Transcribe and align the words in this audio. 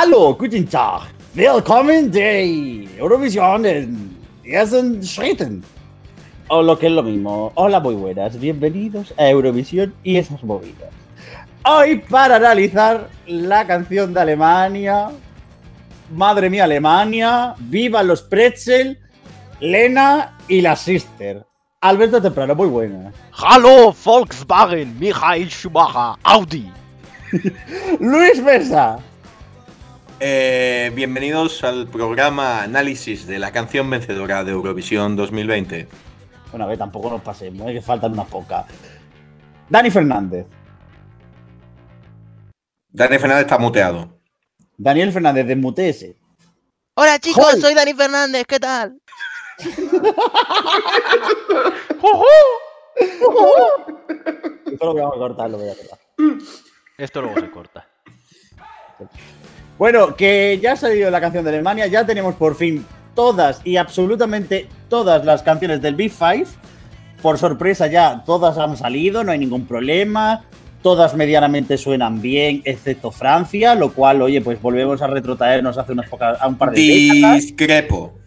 Hallo, 0.00 0.32
guten 0.32 0.64
Tag. 0.64 1.08
Willkommen 1.34 2.12
de 2.12 2.88
Eurovision 2.98 3.66
en 3.66 4.16
ersten 4.44 5.02
Schritten. 5.02 5.64
O 6.46 6.62
lo 6.62 6.78
que 6.78 6.86
es 6.86 6.92
lo 6.92 7.02
mismo. 7.02 7.50
Hola, 7.56 7.80
muy 7.80 7.96
buenas. 7.96 8.38
Bienvenidos 8.38 9.12
a 9.16 9.28
Eurovisión 9.28 9.92
y 10.04 10.16
esas 10.16 10.44
movidas. 10.44 10.90
Hoy 11.64 11.98
para 11.98 12.36
analizar 12.36 13.08
la 13.26 13.66
canción 13.66 14.14
de 14.14 14.20
Alemania. 14.20 15.08
Madre 16.14 16.48
mía, 16.48 16.62
Alemania. 16.62 17.56
Viva 17.58 18.04
los 18.04 18.22
Pretzel, 18.22 19.00
Lena 19.58 20.38
y 20.46 20.60
la 20.60 20.76
Sister. 20.76 21.44
Alberto 21.80 22.22
Temprano, 22.22 22.54
muy 22.54 22.68
buena. 22.68 23.12
Hallo 23.32 23.92
Volkswagen, 24.04 24.96
Michael 24.96 25.50
Schumacher, 25.50 26.20
Audi. 26.22 26.70
Luis 27.98 28.40
Mesa. 28.40 29.00
Eh, 30.20 30.90
bienvenidos 30.96 31.62
al 31.62 31.86
programa 31.86 32.62
análisis 32.62 33.24
de 33.28 33.38
la 33.38 33.52
canción 33.52 33.88
vencedora 33.88 34.42
de 34.42 34.50
Eurovisión 34.50 35.14
2020. 35.14 35.86
Bueno, 36.50 36.64
a 36.64 36.68
ver, 36.68 36.76
tampoco 36.76 37.10
nos 37.10 37.22
pasemos, 37.22 37.70
¿eh? 37.70 37.74
que 37.74 37.80
faltan 37.80 38.14
unas 38.14 38.26
pocas. 38.26 38.66
Dani 39.68 39.90
Fernández. 39.92 40.46
Dani 42.88 43.18
Fernández 43.18 43.44
está 43.44 43.58
muteado. 43.58 44.18
Daniel 44.76 45.12
Fernández, 45.12 45.46
desmutese. 45.46 46.16
Hola 46.94 47.20
chicos, 47.20 47.60
soy 47.60 47.74
Dani 47.74 47.94
Fernández, 47.94 48.44
¿qué 48.44 48.58
tal? 48.58 49.00
Esto 54.66 54.84
lo 54.84 54.92
voy 54.92 55.02
a 55.02 55.10
cortar, 55.10 55.50
lo 55.50 55.58
voy 55.58 55.68
a 55.68 55.76
cortar. 55.76 55.98
Esto 56.96 57.22
luego 57.22 57.38
se 57.38 57.50
corta. 57.50 57.86
Bueno, 59.78 60.16
que 60.16 60.58
ya 60.60 60.72
ha 60.72 60.76
salido 60.76 61.08
la 61.10 61.20
canción 61.20 61.44
de 61.44 61.50
Alemania, 61.50 61.86
ya 61.86 62.04
tenemos 62.04 62.34
por 62.34 62.56
fin 62.56 62.84
todas 63.14 63.60
y 63.64 63.76
absolutamente 63.76 64.68
todas 64.88 65.24
las 65.24 65.42
canciones 65.42 65.80
del 65.80 65.94
Big 65.94 66.10
Five. 66.10 66.46
Por 67.22 67.38
sorpresa 67.38 67.86
ya 67.86 68.24
todas 68.24 68.58
han 68.58 68.76
salido, 68.76 69.22
no 69.22 69.30
hay 69.30 69.38
ningún 69.38 69.66
problema. 69.66 70.44
Todas 70.82 71.14
medianamente 71.14 71.76
suenan 71.76 72.20
bien, 72.20 72.62
excepto 72.64 73.10
Francia, 73.10 73.74
lo 73.74 73.92
cual, 73.92 74.22
oye, 74.22 74.40
pues 74.40 74.60
volvemos 74.62 75.02
a 75.02 75.08
retrotraernos 75.08 75.76
hace 75.76 75.92
unas 75.92 76.08
pocas, 76.08 76.40
a 76.40 76.46
un 76.46 76.56
par 76.56 76.70
de 76.70 76.80
décadas. 76.80 77.36
Discrepo. 77.36 78.18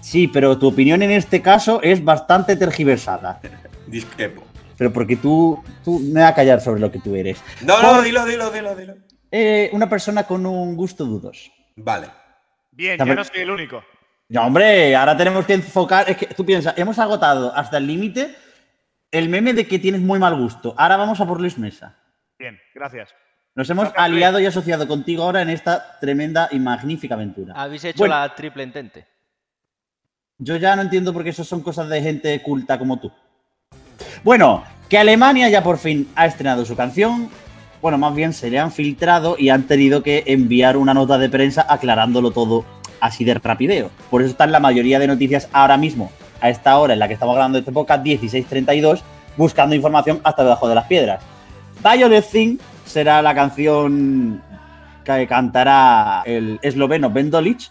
Sí, 0.00 0.28
pero 0.28 0.58
tu 0.58 0.68
opinión 0.68 1.02
en 1.02 1.10
este 1.10 1.40
caso 1.42 1.80
es 1.82 2.04
bastante 2.04 2.56
tergiversada. 2.56 3.40
Discrepo. 3.86 4.42
Pero 4.76 4.92
porque 4.92 5.16
tú, 5.16 5.62
tú 5.84 6.00
me 6.00 6.20
vas 6.20 6.32
a 6.32 6.34
callar 6.34 6.60
sobre 6.60 6.80
lo 6.80 6.90
que 6.90 6.98
tú 6.98 7.14
eres. 7.14 7.38
No, 7.62 7.80
no, 7.80 8.02
dilo, 8.02 8.24
dilo, 8.24 8.50
dilo, 8.50 8.74
dilo. 8.76 8.94
Eh, 9.36 9.68
una 9.72 9.88
persona 9.88 10.22
con 10.22 10.46
un 10.46 10.76
gusto 10.76 11.04
dudoso. 11.04 11.50
Vale. 11.74 12.06
Bien, 12.70 12.96
yo 12.96 13.14
no 13.16 13.24
soy 13.24 13.40
el 13.40 13.50
único. 13.50 13.82
No, 14.28 14.46
hombre, 14.46 14.94
ahora 14.94 15.16
tenemos 15.16 15.44
que 15.44 15.54
enfocar. 15.54 16.08
Es 16.08 16.16
que 16.16 16.26
tú 16.26 16.46
piensas, 16.46 16.78
hemos 16.78 17.00
agotado 17.00 17.52
hasta 17.52 17.78
el 17.78 17.86
límite 17.88 18.32
el 19.10 19.28
meme 19.28 19.52
de 19.52 19.66
que 19.66 19.80
tienes 19.80 20.00
muy 20.00 20.20
mal 20.20 20.36
gusto. 20.36 20.72
Ahora 20.78 20.96
vamos 20.96 21.20
a 21.20 21.26
por 21.26 21.40
Luis 21.40 21.58
Mesa. 21.58 21.96
Bien, 22.38 22.56
gracias. 22.76 23.12
Nos 23.56 23.68
hemos 23.70 23.86
Luis. 23.86 23.94
aliado 23.96 24.38
y 24.38 24.46
asociado 24.46 24.86
contigo 24.86 25.24
ahora 25.24 25.42
en 25.42 25.50
esta 25.50 25.98
tremenda 25.98 26.48
y 26.52 26.60
magnífica 26.60 27.14
aventura. 27.14 27.54
Habéis 27.56 27.82
hecho 27.86 27.98
Bueno. 27.98 28.14
la 28.14 28.32
triple 28.36 28.62
intente. 28.62 29.04
Yo 30.38 30.54
ya 30.58 30.76
no 30.76 30.82
entiendo 30.82 31.12
por 31.12 31.24
qué 31.24 31.30
eso 31.30 31.42
son 31.42 31.60
cosas 31.60 31.88
de 31.88 32.00
gente 32.00 32.40
culta 32.40 32.78
como 32.78 33.00
tú. 33.00 33.10
Bueno, 34.22 34.62
que 34.88 34.96
Alemania 34.96 35.48
ya 35.48 35.60
por 35.60 35.78
fin 35.78 36.08
ha 36.14 36.26
estrenado 36.26 36.64
su 36.64 36.76
canción. 36.76 37.28
Bueno, 37.84 37.98
más 37.98 38.14
bien 38.14 38.32
se 38.32 38.48
le 38.48 38.58
han 38.58 38.72
filtrado 38.72 39.36
y 39.38 39.50
han 39.50 39.64
tenido 39.64 40.02
que 40.02 40.22
enviar 40.28 40.78
una 40.78 40.94
nota 40.94 41.18
de 41.18 41.28
prensa 41.28 41.66
aclarándolo 41.68 42.30
todo 42.30 42.64
así 42.98 43.26
de 43.26 43.34
rapideo. 43.34 43.90
Por 44.10 44.22
eso 44.22 44.30
están 44.30 44.52
la 44.52 44.58
mayoría 44.58 44.98
de 44.98 45.06
noticias 45.06 45.50
ahora 45.52 45.76
mismo, 45.76 46.10
a 46.40 46.48
esta 46.48 46.78
hora 46.78 46.94
en 46.94 46.98
la 46.98 47.08
que 47.08 47.12
estamos 47.12 47.34
grabando 47.34 47.58
este 47.58 47.72
podcast, 47.72 48.02
16.32, 48.02 49.02
buscando 49.36 49.74
información 49.74 50.18
hasta 50.24 50.44
debajo 50.44 50.66
de 50.66 50.74
las 50.76 50.86
piedras. 50.86 51.22
Violet 51.82 52.24
Thing 52.26 52.56
será 52.86 53.20
la 53.20 53.34
canción 53.34 54.40
que 55.04 55.26
cantará 55.26 56.22
el 56.24 56.58
esloveno 56.62 57.10
Ben 57.10 57.30
Dolic 57.30 57.70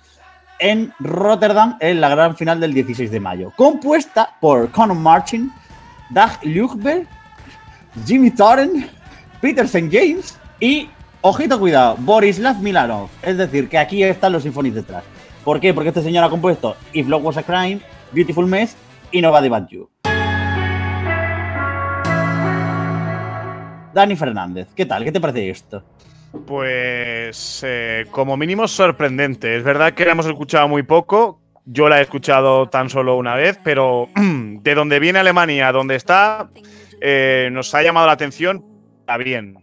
en 0.59 0.94
Rotterdam 1.00 1.75
en 1.79 2.00
la 2.00 2.09
gran 2.09 2.38
final 2.38 2.59
del 2.59 2.75
16 2.75 3.09
de 3.09 3.19
mayo. 3.19 3.52
Compuesta 3.56 4.35
por 4.40 4.69
Conor 4.69 4.96
Martin, 4.96 5.52
Dag 6.12 6.40
Ljugberg, 6.44 7.07
Jimmy 8.06 8.29
Torren, 8.29 8.91
Peter 9.44 9.66
St. 9.66 9.90
James 9.92 10.40
y, 10.58 10.90
ojito 11.20 11.59
cuidado, 11.59 11.98
Borislav 12.00 12.62
Milanov. 12.62 13.09
Es 13.22 13.38
decir, 13.38 13.68
que 13.68 13.78
aquí 13.78 14.02
están 14.02 14.31
los 14.31 14.44
sinfonies 14.44 14.74
detrás. 14.74 15.04
¿Por 15.44 15.59
qué? 15.59 15.74
Porque 15.74 15.90
este 15.90 16.02
señor 16.02 16.24
ha 16.24 16.30
compuesto 16.30 16.78
If 16.94 17.09
Love 17.09 17.26
Was 17.26 17.36
a 17.36 17.44
Crime, 17.44 17.82
Beautiful 18.14 18.48
Mess 18.48 18.78
y 19.12 19.20
Nobody 19.20 19.50
But 19.50 19.68
You. 19.68 19.90
Dani 23.94 24.16
Fernández, 24.16 24.70
¿qué 24.74 24.86
tal? 24.86 25.03
¿Qué 25.03 25.12
te 25.12 25.20
parece 25.20 25.50
esto? 25.50 25.84
Pues 26.48 27.66
eh, 27.68 28.06
como 28.12 28.38
mínimo 28.38 28.66
sorprendente. 28.70 29.58
Es 29.58 29.64
verdad 29.66 29.92
que 29.92 30.06
la 30.06 30.14
hemos 30.14 30.26
escuchado 30.26 30.70
muy 30.70 30.84
poco. 30.84 31.42
Yo 31.66 31.90
la 31.90 32.00
he 32.00 32.03
escuchado 32.03 32.70
tan 32.70 32.90
solo 32.90 33.18
una 33.18 33.36
vez, 33.36 33.59
pero 33.62 34.08
de 34.16 34.74
donde 34.74 35.02
viene 35.02 35.20
Alemania, 35.20 35.74
donde 35.74 35.96
está, 35.98 36.50
eh, 37.02 37.50
nos 37.52 37.76
ha 37.76 37.84
llamado 37.84 38.08
la 38.08 38.14
atención. 38.14 38.72
Está 39.03 39.18
bien. 39.18 39.62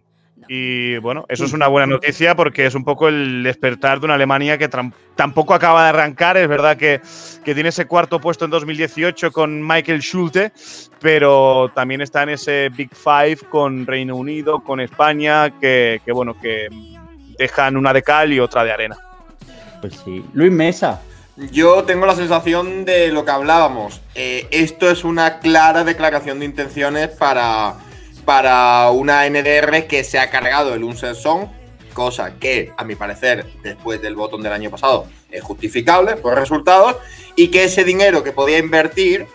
Y 0.49 0.99
bueno, 0.99 1.25
eso 1.31 1.47
es 1.47 1.55
una 1.55 1.67
buena 1.67 1.87
noticia 1.87 2.35
porque 2.35 2.67
es 2.67 2.75
un 2.75 2.85
poco 2.85 3.09
el 3.09 3.43
despertar 3.43 4.01
de 4.01 4.05
una 4.05 4.17
Alemania 4.17 4.59
que 4.59 4.69
tampoco 4.69 5.55
acaba 5.55 5.85
de 5.85 5.89
arrancar. 5.89 6.37
Es 6.37 6.47
verdad 6.47 6.77
que, 6.77 7.01
que 7.43 7.55
tiene 7.55 7.71
ese 7.71 7.87
cuarto 7.87 8.21
puesto 8.21 8.45
en 8.45 8.51
2018 8.51 9.33
con 9.33 9.67
Michael 9.67 10.03
Schulte, 10.03 10.53
pero 11.01 11.71
también 11.75 12.03
está 12.03 12.23
en 12.23 12.31
ese 12.31 12.69
Big 12.69 12.91
Five 12.95 13.39
con 13.49 13.87
Reino 13.87 14.15
Unido, 14.15 14.61
con 14.61 14.81
España, 14.81 15.59
que, 15.59 16.03
que, 16.05 16.13
bueno, 16.13 16.39
que 16.39 16.69
dejan 17.39 17.79
una 17.79 17.95
de 17.95 18.03
cal 18.03 18.31
y 18.31 18.41
otra 18.41 18.63
de 18.63 18.73
arena. 18.73 18.99
Pues 19.81 19.95
sí. 20.05 20.23
Luis 20.35 20.53
Mesa. 20.53 21.01
Yo 21.51 21.85
tengo 21.85 22.05
la 22.05 22.15
sensación 22.15 22.85
de 22.85 23.11
lo 23.11 23.25
que 23.25 23.31
hablábamos. 23.31 24.03
Eh, 24.15 24.47
esto 24.51 24.91
es 24.91 25.05
una 25.05 25.39
clara 25.39 25.85
declaración 25.85 26.41
de 26.41 26.45
intenciones 26.45 27.09
para, 27.09 27.77
para 28.25 28.91
una 28.91 29.29
NDR 29.29 29.87
que 29.87 30.05
se 30.05 30.19
ha 30.19 30.31
cargado 30.31 30.75
el 30.75 30.85
Unser 30.85 31.15
Song, 31.15 31.49
cosa 31.93 32.35
que, 32.39 32.73
a 32.77 32.85
mi 32.85 32.95
parecer, 32.95 33.47
después 33.63 34.01
del 34.01 34.15
botón 34.15 34.43
del 34.43 34.53
año 34.53 34.71
pasado, 34.71 35.07
es 35.31 35.43
justificable 35.43 36.17
por 36.17 36.39
resultados, 36.39 36.97
y 37.37 37.49
que 37.49 37.65
ese 37.65 37.85
dinero 37.85 38.23
que 38.23 38.33
podía 38.33 38.59
invertir 38.59 39.27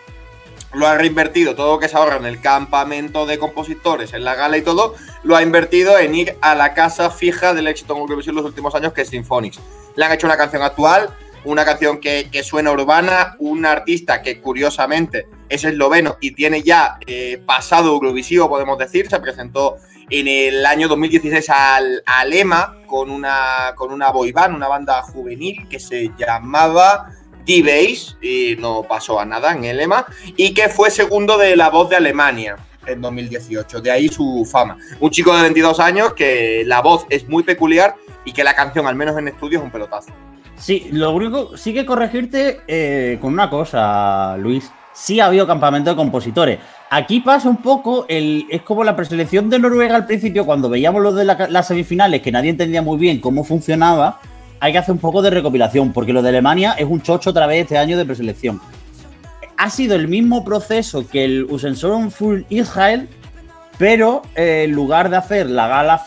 lo 0.72 0.86
ha 0.86 0.94
reinvertido, 0.96 1.54
todo 1.54 1.74
lo 1.74 1.78
que 1.80 1.88
se 1.88 1.96
ahorra 1.96 2.16
en 2.16 2.26
el 2.26 2.40
campamento 2.40 3.24
de 3.24 3.38
compositores, 3.38 4.12
en 4.12 4.24
la 4.24 4.34
gala 4.34 4.58
y 4.58 4.62
todo, 4.62 4.94
lo 5.22 5.36
ha 5.36 5.42
invertido 5.42 5.98
en 5.98 6.14
ir 6.14 6.36
a 6.42 6.54
la 6.54 6.74
casa 6.74 7.10
fija 7.10 7.54
del 7.54 7.66
éxito 7.66 7.94
en 7.94 8.00
Eurovisión 8.00 8.36
los 8.36 8.44
últimos 8.44 8.74
años, 8.74 8.92
que 8.92 9.02
es 9.02 9.08
Symphonics. 9.08 9.58
Le 9.94 10.04
han 10.04 10.12
hecho 10.12 10.26
una 10.26 10.36
canción 10.36 10.62
actual, 10.62 11.08
una 11.44 11.64
canción 11.64 11.98
que, 11.98 12.28
que 12.30 12.42
suena 12.42 12.72
urbana, 12.72 13.36
un 13.38 13.64
artista 13.64 14.20
que 14.20 14.40
curiosamente 14.40 15.26
es 15.48 15.64
esloveno 15.64 16.16
y 16.20 16.32
tiene 16.32 16.62
ya 16.62 16.98
eh, 17.06 17.40
pasado 17.44 17.92
Eurovisivo, 17.92 18.48
podemos 18.48 18.78
decir, 18.78 19.08
se 19.08 19.20
presentó 19.20 19.76
en 20.10 20.28
el 20.28 20.64
año 20.66 20.88
2016 20.88 21.50
al, 21.50 22.02
al 22.06 22.32
EMA 22.32 22.82
con 22.86 23.10
una, 23.10 23.72
con 23.74 23.92
una 23.92 24.10
boy 24.10 24.32
band, 24.32 24.54
una 24.54 24.68
banda 24.68 25.02
juvenil 25.02 25.68
que 25.68 25.80
se 25.80 26.12
llamaba 26.16 27.10
D-Base 27.44 28.16
y 28.20 28.56
no 28.58 28.82
pasó 28.82 29.20
a 29.20 29.24
nada 29.24 29.52
en 29.52 29.64
el 29.64 29.80
EMA 29.80 30.06
y 30.36 30.54
que 30.54 30.68
fue 30.68 30.90
segundo 30.90 31.38
de 31.38 31.56
La 31.56 31.70
Voz 31.70 31.88
de 31.90 31.96
Alemania 31.96 32.56
en 32.86 33.00
2018, 33.00 33.80
de 33.80 33.90
ahí 33.90 34.08
su 34.08 34.48
fama. 34.50 34.76
Un 35.00 35.10
chico 35.10 35.34
de 35.34 35.42
22 35.42 35.80
años 35.80 36.14
que 36.14 36.62
la 36.64 36.80
voz 36.80 37.06
es 37.10 37.28
muy 37.28 37.42
peculiar 37.42 37.96
y 38.24 38.32
que 38.32 38.44
la 38.44 38.54
canción, 38.54 38.86
al 38.86 38.94
menos 38.94 39.18
en 39.18 39.28
estudio, 39.28 39.58
es 39.58 39.64
un 39.64 39.70
pelotazo. 39.70 40.12
Sí, 40.56 40.88
lo 40.92 41.10
único, 41.10 41.56
sí 41.56 41.74
que 41.74 41.84
corregirte 41.84 42.60
eh, 42.66 43.18
con 43.20 43.32
una 43.32 43.50
cosa, 43.50 44.36
Luis. 44.38 44.70
Sí 44.98 45.20
ha 45.20 45.26
habido 45.26 45.46
campamento 45.46 45.90
de 45.90 45.96
compositores. 45.96 46.58
Aquí 46.88 47.20
pasa 47.20 47.50
un 47.50 47.58
poco, 47.58 48.06
el, 48.08 48.46
es 48.48 48.62
como 48.62 48.82
la 48.82 48.96
preselección 48.96 49.50
de 49.50 49.58
Noruega 49.58 49.94
al 49.94 50.06
principio, 50.06 50.46
cuando 50.46 50.70
veíamos 50.70 51.02
lo 51.02 51.12
de 51.12 51.24
la- 51.26 51.48
las 51.50 51.68
semifinales, 51.68 52.22
que 52.22 52.32
nadie 52.32 52.48
entendía 52.48 52.80
muy 52.80 52.96
bien 52.96 53.20
cómo 53.20 53.44
funcionaba, 53.44 54.20
hay 54.58 54.72
que 54.72 54.78
hacer 54.78 54.92
un 54.92 54.98
poco 54.98 55.20
de 55.20 55.28
recopilación, 55.28 55.92
porque 55.92 56.14
lo 56.14 56.22
de 56.22 56.30
Alemania 56.30 56.74
es 56.78 56.86
un 56.86 57.02
chocho 57.02 57.28
otra 57.30 57.46
vez 57.46 57.62
este 57.64 57.76
año 57.76 57.98
de 57.98 58.06
preselección. 58.06 58.58
Ha 59.58 59.68
sido 59.68 59.96
el 59.96 60.08
mismo 60.08 60.44
proceso 60.44 61.06
que 61.06 61.24
el 61.26 61.44
Usensorum 61.44 62.10
für 62.10 62.44
Israel, 62.48 63.06
pero 63.76 64.22
eh, 64.34 64.62
en 64.64 64.72
lugar 64.72 65.10
de 65.10 65.18
hacer 65.18 65.50
la 65.50 65.68
gala 65.68 66.02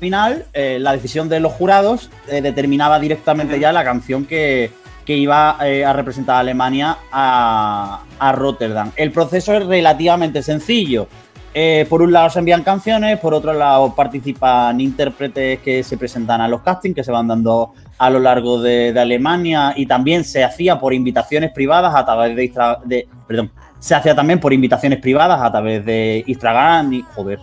final, 0.00 0.46
eh, 0.54 0.78
la 0.80 0.92
decisión 0.92 1.28
de 1.28 1.40
los 1.40 1.52
jurados 1.52 2.08
eh, 2.28 2.40
determinaba 2.40 2.98
directamente 3.00 3.60
ya 3.60 3.70
la 3.72 3.84
canción 3.84 4.24
que, 4.24 4.70
que 5.08 5.16
iba 5.16 5.56
eh, 5.64 5.86
a 5.86 5.94
representar 5.94 6.36
a 6.36 6.40
Alemania 6.40 6.98
a, 7.10 8.02
a 8.18 8.32
Rotterdam. 8.32 8.92
El 8.94 9.10
proceso 9.10 9.54
es 9.54 9.64
relativamente 9.64 10.42
sencillo. 10.42 11.08
eh, 11.54 11.86
por 11.88 12.02
un 12.02 12.12
lado 12.12 12.28
se 12.28 12.40
envían 12.40 12.62
canciones, 12.62 13.18
por 13.18 13.32
otro 13.32 13.54
lado 13.54 13.94
participan 13.94 14.78
intérpretes 14.82 15.60
que 15.60 15.82
se 15.82 15.96
presentan 15.96 16.42
a 16.42 16.46
los 16.46 16.60
castings, 16.60 16.94
que 16.94 17.02
se 17.02 17.10
van 17.10 17.26
dando 17.26 17.72
a 17.96 18.10
lo 18.10 18.20
largo 18.20 18.60
de, 18.60 18.94
Alemania 19.00 19.72
y 19.74 19.86
también 19.86 20.24
se 20.24 20.44
hacía 20.44 20.78
por 20.78 20.92
invitaciones 20.92 21.52
privadas 21.52 21.94
a 21.94 22.04
través 22.04 22.36
de, 22.36 22.52
de- 22.84 23.08
perdón, 23.26 23.50
se 23.78 23.94
hacía 23.94 24.14
también 24.14 24.38
por 24.38 24.52
invitaciones 24.52 24.98
privadas 25.00 25.40
a 25.40 25.50
través 25.50 25.86
de 25.86 26.22
Instagram 26.26 26.92
y 26.92 27.00
joder. 27.14 27.38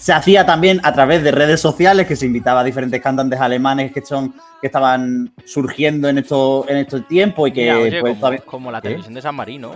Se 0.00 0.14
hacía 0.14 0.46
también 0.46 0.80
a 0.82 0.94
través 0.94 1.22
de 1.22 1.30
redes 1.30 1.60
sociales 1.60 2.06
que 2.06 2.16
se 2.16 2.24
invitaba 2.24 2.60
a 2.60 2.64
diferentes 2.64 3.02
cantantes 3.02 3.38
alemanes 3.38 3.92
que 3.92 4.00
son 4.00 4.32
que 4.58 4.66
estaban 4.68 5.30
surgiendo 5.44 6.08
en 6.08 6.16
estos 6.18 6.66
en 6.70 6.78
estos 6.78 7.06
tiempos 7.06 7.50
y 7.50 7.52
que 7.52 7.60
Mira, 7.64 7.76
oye, 7.78 8.00
pues, 8.00 8.12
como, 8.12 8.14
todavía- 8.20 8.40
como 8.46 8.72
la 8.72 8.78
¿Eh? 8.78 8.82
televisión 8.82 9.12
de 9.12 9.20
San 9.20 9.34
Marino. 9.34 9.72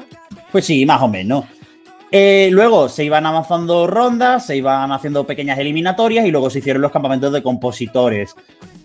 pues 0.51 0.65
sí, 0.65 0.87
más 0.87 1.03
o 1.03 1.09
menos. 1.09 1.45
Eh, 2.11 2.49
luego 2.53 2.89
se 2.89 3.05
iban 3.05 3.27
avanzando 3.27 3.87
rondas, 3.87 4.47
se 4.47 4.57
iban 4.57 4.91
haciendo 4.93 5.27
pequeñas 5.27 5.59
eliminatorias 5.59 6.25
y 6.25 6.31
luego 6.31 6.49
se 6.49 6.61
hicieron 6.61 6.81
los 6.81 6.91
campamentos 6.93 7.31
de 7.31 7.43
compositores. 7.43 8.35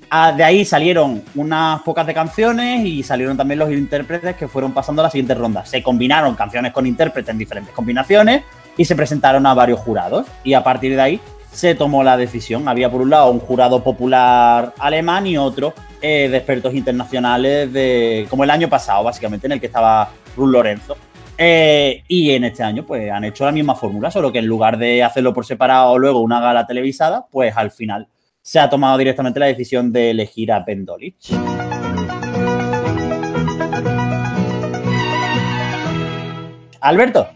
Ah, 0.09 0.33
de 0.33 0.43
ahí 0.43 0.65
salieron 0.65 1.21
unas 1.35 1.81
pocas 1.83 2.05
de 2.05 2.13
canciones 2.15 2.83
y 2.85 3.01
salieron 3.03 3.37
también 3.37 3.59
los 3.59 3.71
intérpretes 3.71 4.35
que 4.35 4.47
fueron 4.49 4.73
pasando 4.73 5.01
a 5.01 5.05
la 5.05 5.09
siguiente 5.09 5.35
ronda. 5.35 5.63
Se 5.65 5.81
combinaron 5.83 6.35
canciones 6.35 6.73
con 6.73 6.85
intérpretes 6.85 7.29
en 7.29 7.37
diferentes 7.37 7.73
combinaciones 7.73 8.41
y 8.79 8.85
se 8.85 8.95
presentaron 8.95 9.45
a 9.45 9.53
varios 9.53 9.77
jurados. 9.81 10.25
Y 10.41 10.53
a 10.53 10.63
partir 10.63 10.95
de 10.95 11.01
ahí 11.01 11.19
se 11.51 11.75
tomó 11.75 12.01
la 12.01 12.15
decisión. 12.15 12.69
Había 12.69 12.89
por 12.89 13.01
un 13.01 13.09
lado 13.09 13.29
un 13.29 13.41
jurado 13.41 13.83
popular 13.83 14.73
alemán 14.79 15.27
y 15.27 15.37
otro 15.37 15.73
eh, 16.01 16.29
de 16.31 16.37
expertos 16.37 16.73
internacionales, 16.73 17.73
de, 17.73 18.25
como 18.29 18.45
el 18.45 18.49
año 18.49 18.69
pasado, 18.69 19.03
básicamente, 19.03 19.47
en 19.47 19.51
el 19.51 19.59
que 19.59 19.65
estaba 19.65 20.09
Ruth 20.37 20.49
Lorenzo. 20.49 20.95
Eh, 21.37 22.03
y 22.07 22.31
en 22.31 22.45
este 22.45 22.63
año, 22.63 22.85
pues 22.85 23.11
han 23.11 23.25
hecho 23.25 23.43
la 23.43 23.51
misma 23.51 23.75
fórmula, 23.75 24.11
solo 24.11 24.31
que 24.31 24.39
en 24.39 24.45
lugar 24.45 24.77
de 24.77 25.03
hacerlo 25.03 25.33
por 25.33 25.45
separado 25.45 25.91
o 25.91 25.99
luego 25.99 26.21
una 26.21 26.39
gala 26.39 26.65
televisada, 26.65 27.27
pues 27.29 27.57
al 27.57 27.71
final 27.71 28.07
se 28.41 28.59
ha 28.59 28.69
tomado 28.69 28.97
directamente 28.97 29.41
la 29.41 29.47
decisión 29.47 29.91
de 29.91 30.11
elegir 30.11 30.53
a 30.53 30.61
Ben 30.61 30.85
Dolich. 30.85 31.33
Alberto, 36.81 37.27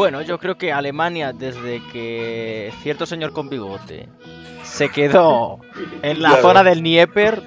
Bueno, 0.00 0.22
yo 0.22 0.38
creo 0.38 0.56
que 0.56 0.72
Alemania, 0.72 1.34
desde 1.34 1.82
que 1.92 2.72
cierto 2.82 3.04
señor 3.04 3.34
con 3.34 3.50
bigote 3.50 4.08
se 4.64 4.88
quedó 4.88 5.58
en 6.00 6.22
la 6.22 6.30
Ya 6.36 6.40
zona 6.40 6.62
veo. 6.62 6.72
del 6.72 6.80
Dnieper, 6.82 7.42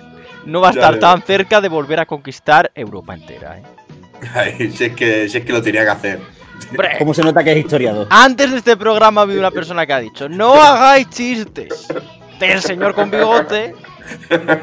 no 0.46 0.62
va 0.62 0.70
a 0.70 0.72
Ya 0.72 0.80
estar 0.82 0.92
veo. 0.94 1.00
tan 1.02 1.24
cerca 1.24 1.62
de 1.62 1.70
volver 1.70 2.00
a 2.00 2.06
conquistar 2.06 2.72
Europa 2.76 3.16
entera. 3.16 3.58
¿eh? 3.58 3.64
Ay, 4.36 4.70
si, 4.72 4.84
es 4.84 4.94
que, 4.94 5.28
si 5.30 5.40
es 5.40 5.46
que 5.46 5.52
lo 5.52 5.64
tenía 5.64 5.82
que 5.84 5.90
hacer. 5.90 6.20
Hombre, 6.70 6.90
¿cómo 7.00 7.16
se 7.16 7.24
nota 7.24 7.44
que 7.44 7.54
es 7.54 7.58
historiador? 7.58 8.06
antes 8.12 8.52
de 8.52 8.58
este 8.58 8.78
programa 8.78 9.22
ha 9.22 9.24
habido 9.24 9.40
una 9.40 9.50
persona 9.50 9.88
que 9.88 9.94
ha 9.94 10.00
dicho, 10.00 10.30
no 10.30 10.54
hagáis 10.62 11.10
chistes 11.10 11.88
del 12.40 12.62
señor 12.62 12.94
con 12.94 13.10
bigote. 13.10 13.74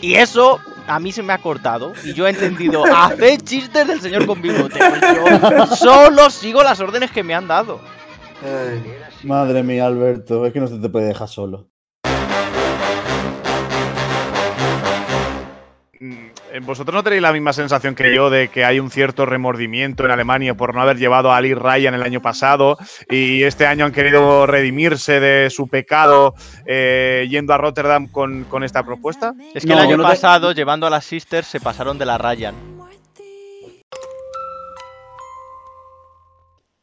Y 0.00 0.14
eso 0.14 0.60
a 0.86 0.98
mí 1.00 1.12
se 1.12 1.22
me 1.22 1.32
ha 1.32 1.38
cortado 1.38 1.92
y 2.04 2.12
yo 2.12 2.26
he 2.26 2.30
entendido, 2.30 2.84
haced 2.84 3.40
chistes 3.42 3.86
del 3.86 4.00
señor 4.00 4.26
con 4.26 4.40
bigote. 4.40 4.78
Pues 4.78 5.00
yo 5.40 5.66
solo 5.76 6.30
sigo 6.30 6.62
las 6.62 6.80
órdenes 6.80 7.10
que 7.10 7.22
me 7.22 7.34
han 7.34 7.48
dado. 7.48 7.80
Madre 9.22 9.62
mía, 9.62 9.86
Alberto, 9.86 10.46
es 10.46 10.52
que 10.52 10.60
no 10.60 10.68
se 10.68 10.78
te 10.78 10.88
puede 10.88 11.06
dejar 11.06 11.28
solo. 11.28 11.68
¿Vosotros 16.62 16.94
no 16.94 17.02
tenéis 17.02 17.22
la 17.22 17.32
misma 17.32 17.52
sensación 17.52 17.94
que 17.94 18.14
yo 18.14 18.30
de 18.30 18.48
que 18.48 18.64
hay 18.64 18.80
un 18.80 18.90
cierto 18.90 19.26
remordimiento 19.26 20.04
en 20.04 20.10
Alemania 20.10 20.54
por 20.54 20.74
no 20.74 20.80
haber 20.80 20.96
llevado 20.96 21.32
a 21.32 21.36
Ali 21.36 21.54
Ryan 21.54 21.94
el 21.94 22.02
año 22.02 22.22
pasado 22.22 22.78
y 23.10 23.42
este 23.42 23.66
año 23.66 23.84
han 23.84 23.92
querido 23.92 24.46
redimirse 24.46 25.20
de 25.20 25.50
su 25.50 25.68
pecado 25.68 26.34
eh, 26.66 27.26
yendo 27.28 27.52
a 27.52 27.58
Rotterdam 27.58 28.06
con, 28.08 28.44
con 28.44 28.64
esta 28.64 28.82
propuesta? 28.84 29.34
Es 29.54 29.64
que 29.64 29.68
No, 29.70 29.74
el 29.74 29.80
año 29.80 29.90
yo 29.92 29.96
no 29.98 30.04
te- 30.04 30.10
pasado, 30.10 30.52
llevando 30.52 30.86
a 30.86 30.90
las 30.90 31.04
Sisters, 31.04 31.46
se 31.46 31.60
pasaron 31.60 31.98
de 31.98 32.06
la 32.06 32.18
Ryan. 32.18 32.54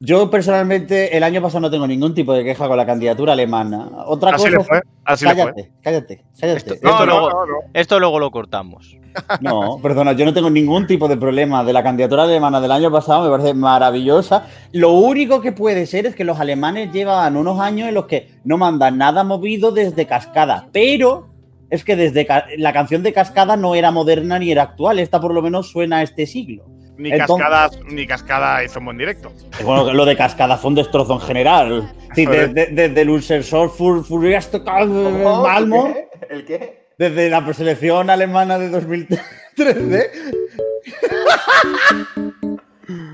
Yo 0.06 0.30
personalmente 0.30 1.16
el 1.16 1.24
año 1.24 1.42
pasado 1.42 1.62
no 1.62 1.72
tengo 1.72 1.88
ningún 1.88 2.14
tipo 2.14 2.34
de 2.34 2.44
queja 2.44 2.68
con 2.68 2.76
la 2.76 2.86
candidatura 2.86 3.32
alemana. 3.34 3.88
Otra 4.06 4.32
Así 4.32 4.48
cosa 4.48 4.58
le 4.58 4.64
fue, 4.66 4.82
así 5.06 5.24
le 5.26 5.32
fue. 5.34 5.40
cállate, 5.44 5.72
cállate, 5.82 6.24
cállate. 6.38 6.74
Esto- 6.74 6.76
No, 6.86 7.00
no, 7.00 7.06
luego- 7.06 7.30
no, 7.30 7.46
no. 7.46 7.54
Esto 7.74 8.00
luego 8.02 8.20
lo 8.20 8.30
cortamos. 8.30 8.98
No, 9.40 9.78
perdona, 9.82 10.12
yo 10.12 10.26
no 10.26 10.34
tengo 10.34 10.50
ningún 10.50 10.88
tipo 10.88 11.08
de 11.08 11.16
problema 11.16 11.64
de 11.64 11.72
la 11.72 11.84
candidatura 11.84 12.24
alemana 12.24 12.60
del 12.60 12.72
año 12.74 12.92
pasado, 12.92 13.24
me 13.24 13.30
parece 13.30 13.54
maravillosa. 13.54 14.48
Lo 14.74 14.92
único 14.92 15.40
que 15.40 15.54
puede 15.54 15.86
ser 15.86 16.06
es 16.06 16.16
que 16.16 16.26
los 16.26 16.38
alemanes 16.38 16.92
llevan 16.92 17.38
unos 17.38 17.62
años 17.62 17.88
en 17.88 17.94
los 17.94 18.06
que 18.08 18.30
no 18.44 18.58
mandan 18.58 18.98
nada 18.98 19.24
movido 19.24 19.72
desde 19.72 20.06
Cascada, 20.06 20.68
pero 20.74 21.30
es 21.70 21.86
que 21.86 21.96
desde 21.96 22.26
ca- 22.26 22.46
la 22.58 22.74
canción 22.74 23.04
de 23.04 23.14
Cascada 23.14 23.56
no 23.56 23.74
era 23.74 23.92
moderna 23.92 24.38
ni 24.38 24.52
era 24.52 24.64
actual, 24.64 25.00
esta 25.00 25.22
por 25.22 25.34
lo 25.34 25.42
menos 25.42 25.70
suena 25.72 25.98
a 26.00 26.04
este 26.04 26.26
siglo. 26.26 26.66
Ni, 26.98 27.12
Entonces- 27.12 27.38
cascada, 27.46 27.70
ni 27.88 28.06
cascada 28.06 28.64
hizo 28.64 28.80
un 28.80 28.86
buen 28.86 28.98
directo. 28.98 29.32
Bueno, 29.64 29.94
lo 29.94 30.06
de 30.06 30.16
Cascada 30.16 30.58
fue 30.58 30.70
un 30.70 30.76
destrozo 30.76 31.14
en 31.14 31.20
general. 31.22 31.92
Sí, 32.14 32.26
desde, 32.26 32.68
desde 32.68 33.02
el 33.02 33.10
Ulcersor 33.10 33.70
Fur 33.70 34.06
Furiasto 34.06 34.62
Malmo, 34.64 35.94
¿Qué? 35.94 36.08
¿El 36.30 36.46
qué? 36.46 36.84
desde 36.98 37.30
la 37.30 37.44
preselección 37.44 38.10
alemana 38.10 38.60
de 38.60 38.70
2013. 38.70 40.12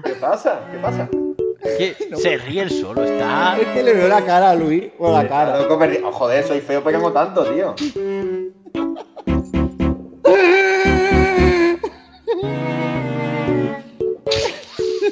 ¿Qué 0.03 0.11
pasa? 0.19 0.59
¿Qué 0.71 0.77
pasa? 0.79 1.09
¿Qué? 1.77 1.95
Se 2.15 2.37
ríe 2.37 2.63
el 2.63 2.69
solo, 2.69 3.03
está. 3.03 3.57
Es 3.59 3.67
que 3.67 3.83
le 3.83 3.93
veo 3.93 4.07
la 4.07 4.25
cara 4.25 4.51
a 4.51 4.55
Luis, 4.55 4.85
o 4.97 5.11
la 5.11 5.27
cara. 5.27 5.59
Oh, 5.69 6.11
joder, 6.11 6.45
soy 6.45 6.59
feo 6.59 6.83
pegando 6.83 7.11
tanto, 7.13 7.45
tío. 7.45 7.75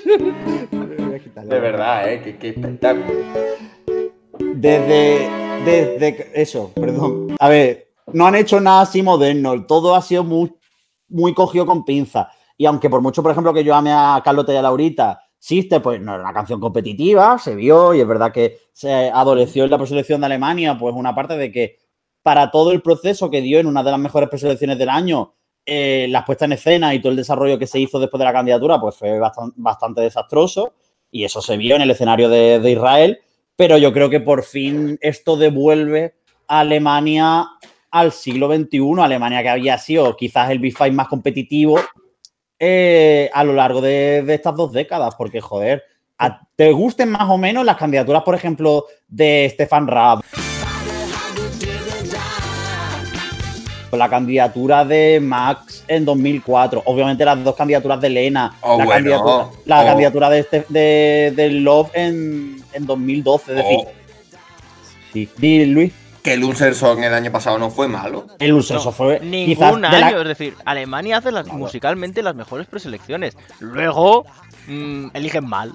De 1.47 1.59
verdad, 1.59 2.11
eh, 2.11 2.37
qué, 2.39 2.49
espectáculo. 2.49 3.07
Desde, 4.55 5.29
desde 5.65 6.31
eso, 6.41 6.71
perdón. 6.75 7.35
A 7.39 7.49
ver, 7.49 7.89
no 8.13 8.25
han 8.25 8.35
hecho 8.35 8.59
nada 8.59 8.81
así 8.81 9.01
moderno. 9.01 9.65
Todo 9.65 9.95
ha 9.95 10.01
sido 10.01 10.23
muy, 10.23 10.55
muy 11.09 11.33
cogido 11.33 11.65
con 11.65 11.83
pinza. 11.83 12.31
Y 12.57 12.65
aunque 12.65 12.89
por 12.89 13.01
mucho, 13.01 13.21
por 13.21 13.31
ejemplo, 13.31 13.53
que 13.53 13.63
yo 13.63 13.75
ame 13.75 13.91
a 13.91 14.21
Carlota 14.23 14.53
y 14.53 14.55
a 14.55 14.61
Laurita, 14.61 15.21
Sister, 15.37 15.81
pues 15.81 16.01
no 16.01 16.13
era 16.13 16.23
una 16.23 16.33
canción 16.33 16.59
competitiva, 16.59 17.37
se 17.37 17.55
vio, 17.55 17.93
y 17.93 18.01
es 18.01 18.07
verdad 18.07 18.31
que 18.31 18.57
se 18.73 19.09
adoleció 19.09 19.65
en 19.65 19.71
la 19.71 19.77
preselección 19.77 20.21
de 20.21 20.25
Alemania, 20.25 20.77
pues 20.79 20.95
una 20.95 21.13
parte 21.13 21.37
de 21.37 21.51
que 21.51 21.77
para 22.23 22.49
todo 22.49 22.71
el 22.71 22.81
proceso 22.81 23.29
que 23.29 23.41
dio 23.41 23.59
en 23.59 23.67
una 23.67 23.83
de 23.83 23.91
las 23.91 23.99
mejores 23.99 24.29
preselecciones 24.29 24.77
del 24.77 24.89
año, 24.89 25.35
eh, 25.69 26.07
las 26.09 26.23
puestas 26.23 26.45
en 26.45 26.53
escena 26.53 26.95
y 26.95 26.99
todo 26.99 27.11
el 27.11 27.17
desarrollo 27.17 27.59
que 27.59 27.67
se 27.67 27.77
hizo 27.77 27.99
después 27.99 28.19
de 28.19 28.25
la 28.25 28.31
candidatura, 28.31 28.79
pues 28.79 28.95
fue 28.95 29.19
bastan- 29.19 29.51
bastante 29.57 29.99
desastroso. 29.99 30.73
Y 31.11 31.25
eso 31.25 31.41
se 31.41 31.57
vio 31.57 31.75
en 31.75 31.81
el 31.81 31.91
escenario 31.91 32.29
de, 32.29 32.71
Israel. 32.71 33.19
Pero 33.57 33.77
yo 33.77 33.91
creo 33.91 34.09
que 34.09 34.21
por 34.21 34.43
fin 34.43 34.97
esto 35.01 35.35
devuelve 35.35 36.15
a 36.47 36.61
Alemania 36.61 37.47
al 37.91 38.13
siglo 38.13 38.47
XXI. 38.47 39.01
Alemania 39.01 39.43
que 39.43 39.49
había 39.49 39.77
sido 39.77 40.15
quizás 40.15 40.49
el 40.51 40.61
B5 40.61 40.91
más 40.93 41.09
competitivo 41.09 41.79
eh, 42.59 43.29
a 43.33 43.43
lo 43.43 43.53
largo 43.53 43.81
de, 43.81 44.23
estas 44.33 44.55
dos 44.55 44.71
décadas. 44.71 45.15
Porque, 45.15 45.41
joder, 45.41 45.83
¿te 46.55 46.71
gusten 46.71 47.11
más 47.11 47.29
o 47.29 47.37
menos 47.37 47.65
las 47.65 47.75
candidaturas, 47.75 48.23
por 48.23 48.35
ejemplo, 48.35 48.85
de 49.07 49.49
Stefan 49.51 49.87
Raab? 49.87 50.21
La 53.91 54.09
candidatura 54.09 54.83
de 54.85 55.19
Max 55.21 55.83
en 55.87 56.03
2004. 56.05 56.83
Obviamente 56.85 57.23
las 57.23 57.43
dos 57.43 57.55
candidaturas 57.55 57.99
de 58.01 58.09
Lena. 58.09 58.55
Oh, 58.61 58.77
la 58.77 58.85
bueno. 58.85 58.91
candidatura, 58.93 59.47
la 59.65 59.81
Oh. 59.81 59.85
candidatura 59.85 60.29
de, 60.29 60.39
este- 60.39 60.65
de, 60.69 61.33
de 61.35 61.49
Love 61.51 61.91
en, 61.93 62.61
en 62.73 62.85
2012. 62.85 63.51
Es 63.51 63.57
decir, 63.57 63.77
Oh, 63.81 63.87
sí. 65.13 65.29
Di, 65.37 65.65
Luis. 65.65 65.93
que 66.21 66.33
el 66.33 66.43
Unser 66.43 66.75
Song 66.75 67.01
el 67.03 67.13
año 67.13 67.31
pasado 67.31 67.57
no 67.57 67.69
fue 67.69 67.87
malo. 67.87 68.27
El 68.39 68.51
Ulceso 68.53 68.83
No, 68.85 68.91
fue 68.91 69.19
Ningún 69.21 69.45
quizás 69.55 69.75
de 69.75 69.81
la- 69.81 70.07
año, 70.07 70.21
es 70.21 70.27
decir, 70.27 70.53
Alemania 70.65 71.17
hace 71.17 71.31
las, 71.31 71.47
musicalmente 71.47 72.21
las 72.21 72.35
mejores 72.35 72.67
preselecciones. 72.67 73.37
Luego 73.61 74.25
mm, 74.67 75.07
eligen 75.13 75.45
mal. 75.47 75.73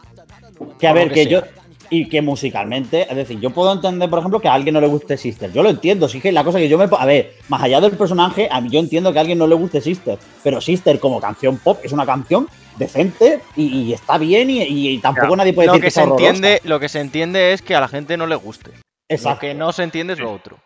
que 0.78 0.86
a 0.86 0.92
ver, 0.92 1.08
que 1.08 1.24
que, 1.24 1.26
yo 1.30 1.40
sea. 1.40 1.50
Y 1.94 2.08
que 2.08 2.22
musicalmente, 2.22 3.02
es 3.02 3.14
decir, 3.14 3.38
yo 3.38 3.50
puedo 3.50 3.70
entender, 3.70 4.08
por 4.08 4.18
ejemplo, 4.18 4.40
que 4.40 4.48
a 4.48 4.54
alguien 4.54 4.72
no 4.72 4.80
le 4.80 4.86
guste 4.86 5.18
Sister. 5.18 5.52
Yo 5.52 5.62
lo 5.62 5.68
entiendo, 5.68 6.08
sí 6.08 6.22
que 6.22 6.32
la 6.32 6.42
cosa 6.42 6.56
que 6.56 6.66
yo 6.66 6.78
me 6.78 6.88
a 6.90 7.04
ver, 7.04 7.34
más 7.50 7.62
allá 7.62 7.82
del 7.82 7.98
personaje, 7.98 8.48
a 8.50 8.62
mí 8.62 8.70
yo 8.70 8.80
entiendo 8.80 9.12
que 9.12 9.18
a 9.18 9.20
alguien 9.20 9.36
no 9.36 9.46
le 9.46 9.54
guste 9.54 9.82
Sister, 9.82 10.18
pero 10.42 10.58
Sister 10.62 10.98
como 10.98 11.20
canción 11.20 11.58
pop 11.58 11.78
es 11.82 11.92
una 11.92 12.06
canción 12.06 12.48
decente 12.78 13.42
y, 13.56 13.82
y 13.82 13.92
está 13.92 14.16
bien 14.16 14.48
y, 14.48 14.62
y 14.62 14.98
tampoco 15.00 15.36
nadie 15.36 15.52
puede 15.52 15.66
Lo 15.66 15.74
decir 15.74 15.84
que, 15.84 15.90
se 15.90 16.00
es 16.00 16.06
horrorosa. 16.06 16.28
entiende, 16.30 16.60
lo 16.64 16.80
que 16.80 16.88
se 16.88 17.00
entiende 17.00 17.52
es 17.52 17.60
que 17.60 17.74
a 17.74 17.80
la 17.80 17.88
gente 17.88 18.16
no 18.16 18.26
le 18.26 18.36
guste. 18.36 18.70
Lo 18.70 18.80
Exacto. 19.10 19.40
que 19.40 19.52
no 19.52 19.70
se 19.72 19.82
entiende 19.82 20.14
es 20.14 20.18
lo 20.18 20.32
otro. 20.32 20.58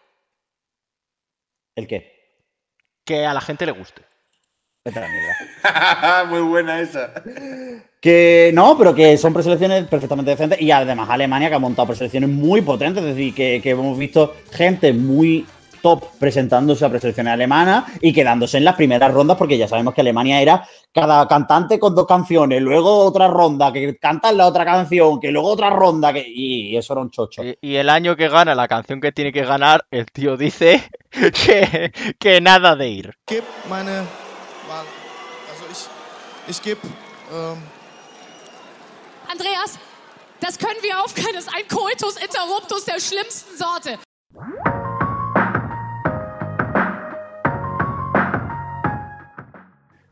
¿El 1.75 1.89
qué? 1.89 2.13
Que 3.05 3.27
a 3.27 3.35
la 3.35 3.41
gente 3.41 3.67
le 3.67 3.73
guste. 3.73 4.06
Vete 4.87 5.01
a 5.01 5.03
la 5.03 5.09
mierda. 5.09 6.25
Muy 6.31 6.41
buena 6.43 6.81
esa. 6.81 7.11
Que 8.01 8.53
no, 8.55 8.79
pero 8.79 8.95
que 8.95 9.19
son 9.19 9.33
preselecciones 9.33 9.85
perfectamente 9.89 10.31
decentes 10.31 10.61
y 10.61 10.71
además 10.71 11.11
Alemania 11.11 11.49
que 11.49 11.57
ha 11.57 11.59
montado 11.59 11.89
preselecciones 11.89 12.31
muy 12.31 12.61
potentes, 12.61 13.03
es 13.03 13.17
decir, 13.17 13.35
que, 13.35 13.61
que 13.61 13.71
hemos 13.71 13.99
visto 13.99 14.37
gente 14.53 14.93
muy 14.93 15.45
top 15.83 16.05
presentándose 16.21 16.85
a 16.85 16.89
preselecciones 16.89 17.33
alemanas 17.33 17.85
y 18.01 18.13
quedándose 18.13 18.59
en 18.59 18.65
las 18.65 18.77
primeras 18.77 19.13
rondas 19.13 19.37
porque 19.37 19.59
ya 19.59 19.67
sabemos 19.67 19.93
que 19.93 20.03
Alemania 20.03 20.41
era 20.41 20.65
cada 20.93 21.27
cantante 21.27 21.81
con 21.81 21.97
dos 21.97 22.07
canciones, 22.07 22.63
luego 22.63 22.99
otra 22.99 23.27
ronda, 23.27 23.73
que 23.73 23.97
cantan 23.99 24.37
la 24.37 24.47
otra 24.47 24.65
canción, 24.65 25.19
que 25.19 25.33
luego 25.33 25.49
otra 25.49 25.71
ronda, 25.71 26.13
que 26.13 26.25
y 26.29 26.77
eso 26.77 26.93
era 26.93 27.03
un 27.03 27.11
chocho. 27.11 27.43
Y, 27.43 27.59
y 27.61 27.75
el 27.75 27.89
año 27.89 28.15
que 28.15 28.29
gana 28.29 28.55
la 28.55 28.69
canción 28.69 29.01
que 29.01 29.11
tiene 29.11 29.33
que 29.33 29.45
ganar, 29.45 29.85
el 29.91 30.07
tío 30.07 30.37
dice 30.37 30.81
que, 31.11 31.93
que 32.21 32.41
nada 32.41 32.77
de 32.77 32.89
ir. 32.89 33.15
Also 33.27 33.91
ich, 33.91 34.26
ich 36.49 36.63
gebe 36.63 36.81
ähm, 37.33 37.63
Andreas, 39.31 39.79
das 40.41 40.59
können 40.59 40.81
wir 40.83 41.03
aufklären. 41.03 41.35
Das 41.35 41.45
ist 41.47 41.55
ein 41.55 41.67
Coitus 41.69 42.17
interruptus 42.17 42.85
der 42.85 43.01
schlimmsten 43.01 43.57
Sorte. 43.57 43.99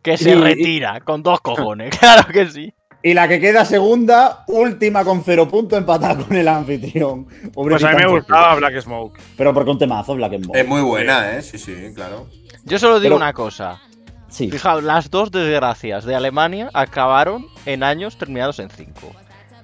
Que 0.03 0.17
se 0.19 0.31
Y- 0.31 0.35
retira, 0.41 1.00
con 1.00 1.23
dos 1.23 1.41
cojones, 1.41 1.97
claro 1.99 2.29
que 2.33 2.50
sí. 2.50 2.75
Y 3.03 3.12
la 3.12 3.29
que 3.29 3.38
queda 3.38 3.64
segunda, 3.67 4.45
última 4.49 5.05
con 5.05 5.23
cero 5.23 5.47
puntos 5.47 5.79
empatada 5.79 6.25
con 6.25 6.35
el 6.37 6.49
anfitrión. 6.49 7.26
Pobre 7.53 7.73
Pues 7.75 7.85
a 7.85 7.91
mí 7.91 7.97
me 7.97 8.07
gustaba 8.07 8.55
Black 8.55 8.81
Smoke. 8.81 9.19
Pero 9.37 9.53
porque 9.53 9.71
un 9.71 9.79
temazo, 9.79 10.14
Black 10.14 10.33
White. 10.33 10.59
Es 10.61 10.67
muy 10.67 10.81
buena, 10.81 11.37
¿eh? 11.37 11.43
Sí, 11.43 11.59
sí, 11.59 11.75
claro. 11.95 12.29
Yo 12.64 12.79
solo 12.79 12.95
digo 13.00 13.11
Pero- 13.11 13.17
una 13.17 13.33
cosa. 13.35 13.79
Sí. 14.35 14.50
Fijaos, 14.50 14.83
las 14.83 15.11
dos 15.11 15.31
desgracias 15.31 16.05
de 16.05 16.17
Alemania 16.17 16.69
acabaron 16.75 17.47
en 17.67 17.85
años 17.85 18.19
terminados 18.19 18.59
en 18.59 18.69
5. 18.69 19.12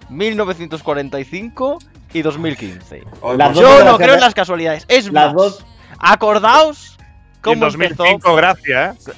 1945 0.09 1.79
y 2.12 2.23
2015. 2.23 3.03
Hoy, 3.21 3.37
Las 3.37 3.49
pues, 3.53 3.61
dos 3.67 3.79
Yo 3.79 3.85
no 3.85 3.97
creo 3.99 4.15
en 4.15 4.21
las 4.21 4.35
casualidades. 4.35 4.85
Es 4.87 5.07
Las 5.07 5.12
más, 5.12 5.35
dos- 5.35 5.67
acordaos 5.99 6.97
en 6.99 7.05
cómo 7.43 7.67
empezó. 7.67 7.95
2005, 8.05 8.35
gracias, 8.37 9.09
¿eh? 9.09 9.12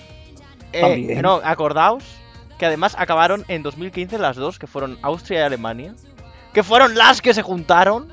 eh, 0.72 1.20
no, 1.22 1.40
acordaos 1.44 2.02
que 2.58 2.64
además 2.66 2.94
acabaron 2.98 3.44
en 3.48 3.62
2015 3.62 4.18
las 4.18 4.36
dos, 4.36 4.58
que 4.58 4.66
fueron 4.66 4.98
Austria 5.02 5.40
y 5.40 5.42
Alemania, 5.42 5.94
que 6.54 6.62
fueron 6.62 6.94
las 6.94 7.20
que 7.20 7.34
se 7.34 7.42
juntaron 7.42 8.08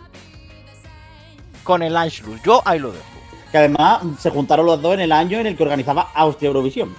con 1.64 1.84
el 1.84 1.96
Anschluss. 1.96 2.42
Yo 2.44 2.62
ahí 2.66 2.80
lo 2.80 2.92
dejo. 2.92 3.04
Que 3.52 3.60
además 3.60 4.02
se 4.20 4.30
juntaron 4.30 4.66
los 4.66 4.82
dos 4.82 4.94
en 4.96 5.02
el 5.02 5.12
año 5.14 5.40
en 5.40 5.48
el 5.48 5.56
que 5.56 5.64
organizaba 5.64 6.10
Austria 6.14 6.48
Eurovisión. 6.48 6.94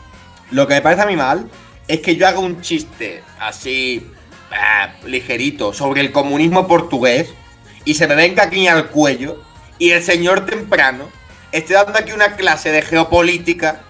Lo 0.50 0.66
que 0.66 0.74
me 0.74 0.82
parece 0.82 1.02
a 1.02 1.06
mí 1.06 1.16
mal 1.16 1.48
es 1.86 2.00
que 2.00 2.16
yo 2.16 2.26
haga 2.26 2.38
un 2.38 2.60
chiste 2.60 3.22
así 3.38 4.06
ah, 4.52 4.92
ligerito 5.04 5.72
sobre 5.72 6.00
el 6.00 6.12
comunismo 6.12 6.66
portugués 6.66 7.32
y 7.84 7.94
se 7.94 8.06
me 8.06 8.14
venga 8.14 8.44
aquí 8.44 8.66
al 8.66 8.88
cuello 8.88 9.42
y 9.78 9.90
el 9.90 10.02
señor 10.02 10.46
temprano 10.46 11.08
esté 11.52 11.74
dando 11.74 11.98
aquí 11.98 12.12
una 12.12 12.36
clase 12.36 12.70
de 12.70 12.82
geopolítica 12.82 13.80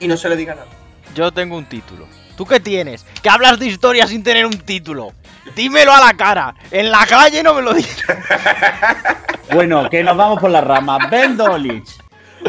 y 0.00 0.08
no 0.08 0.16
se 0.16 0.28
le 0.28 0.36
diga 0.36 0.54
nada. 0.54 0.68
Yo 1.14 1.32
tengo 1.32 1.56
un 1.56 1.64
título. 1.64 2.06
¿Tú 2.36 2.46
qué 2.46 2.60
tienes? 2.60 3.04
Que 3.22 3.28
hablas 3.28 3.58
de 3.58 3.66
historia 3.66 4.06
sin 4.06 4.22
tener 4.22 4.46
un 4.46 4.58
título. 4.58 5.12
Dímelo 5.56 5.92
a 5.92 6.00
la 6.00 6.14
cara. 6.14 6.54
En 6.70 6.90
la 6.90 7.04
calle 7.06 7.42
no 7.42 7.54
me 7.54 7.62
lo 7.62 7.74
digas. 7.74 8.04
Bueno, 9.50 9.88
que 9.88 10.04
nos 10.04 10.14
vamos 10.14 10.40
por 10.40 10.50
las 10.50 10.62
ramas. 10.62 11.08
Ben 11.10 11.34
Dolich. 11.34 11.88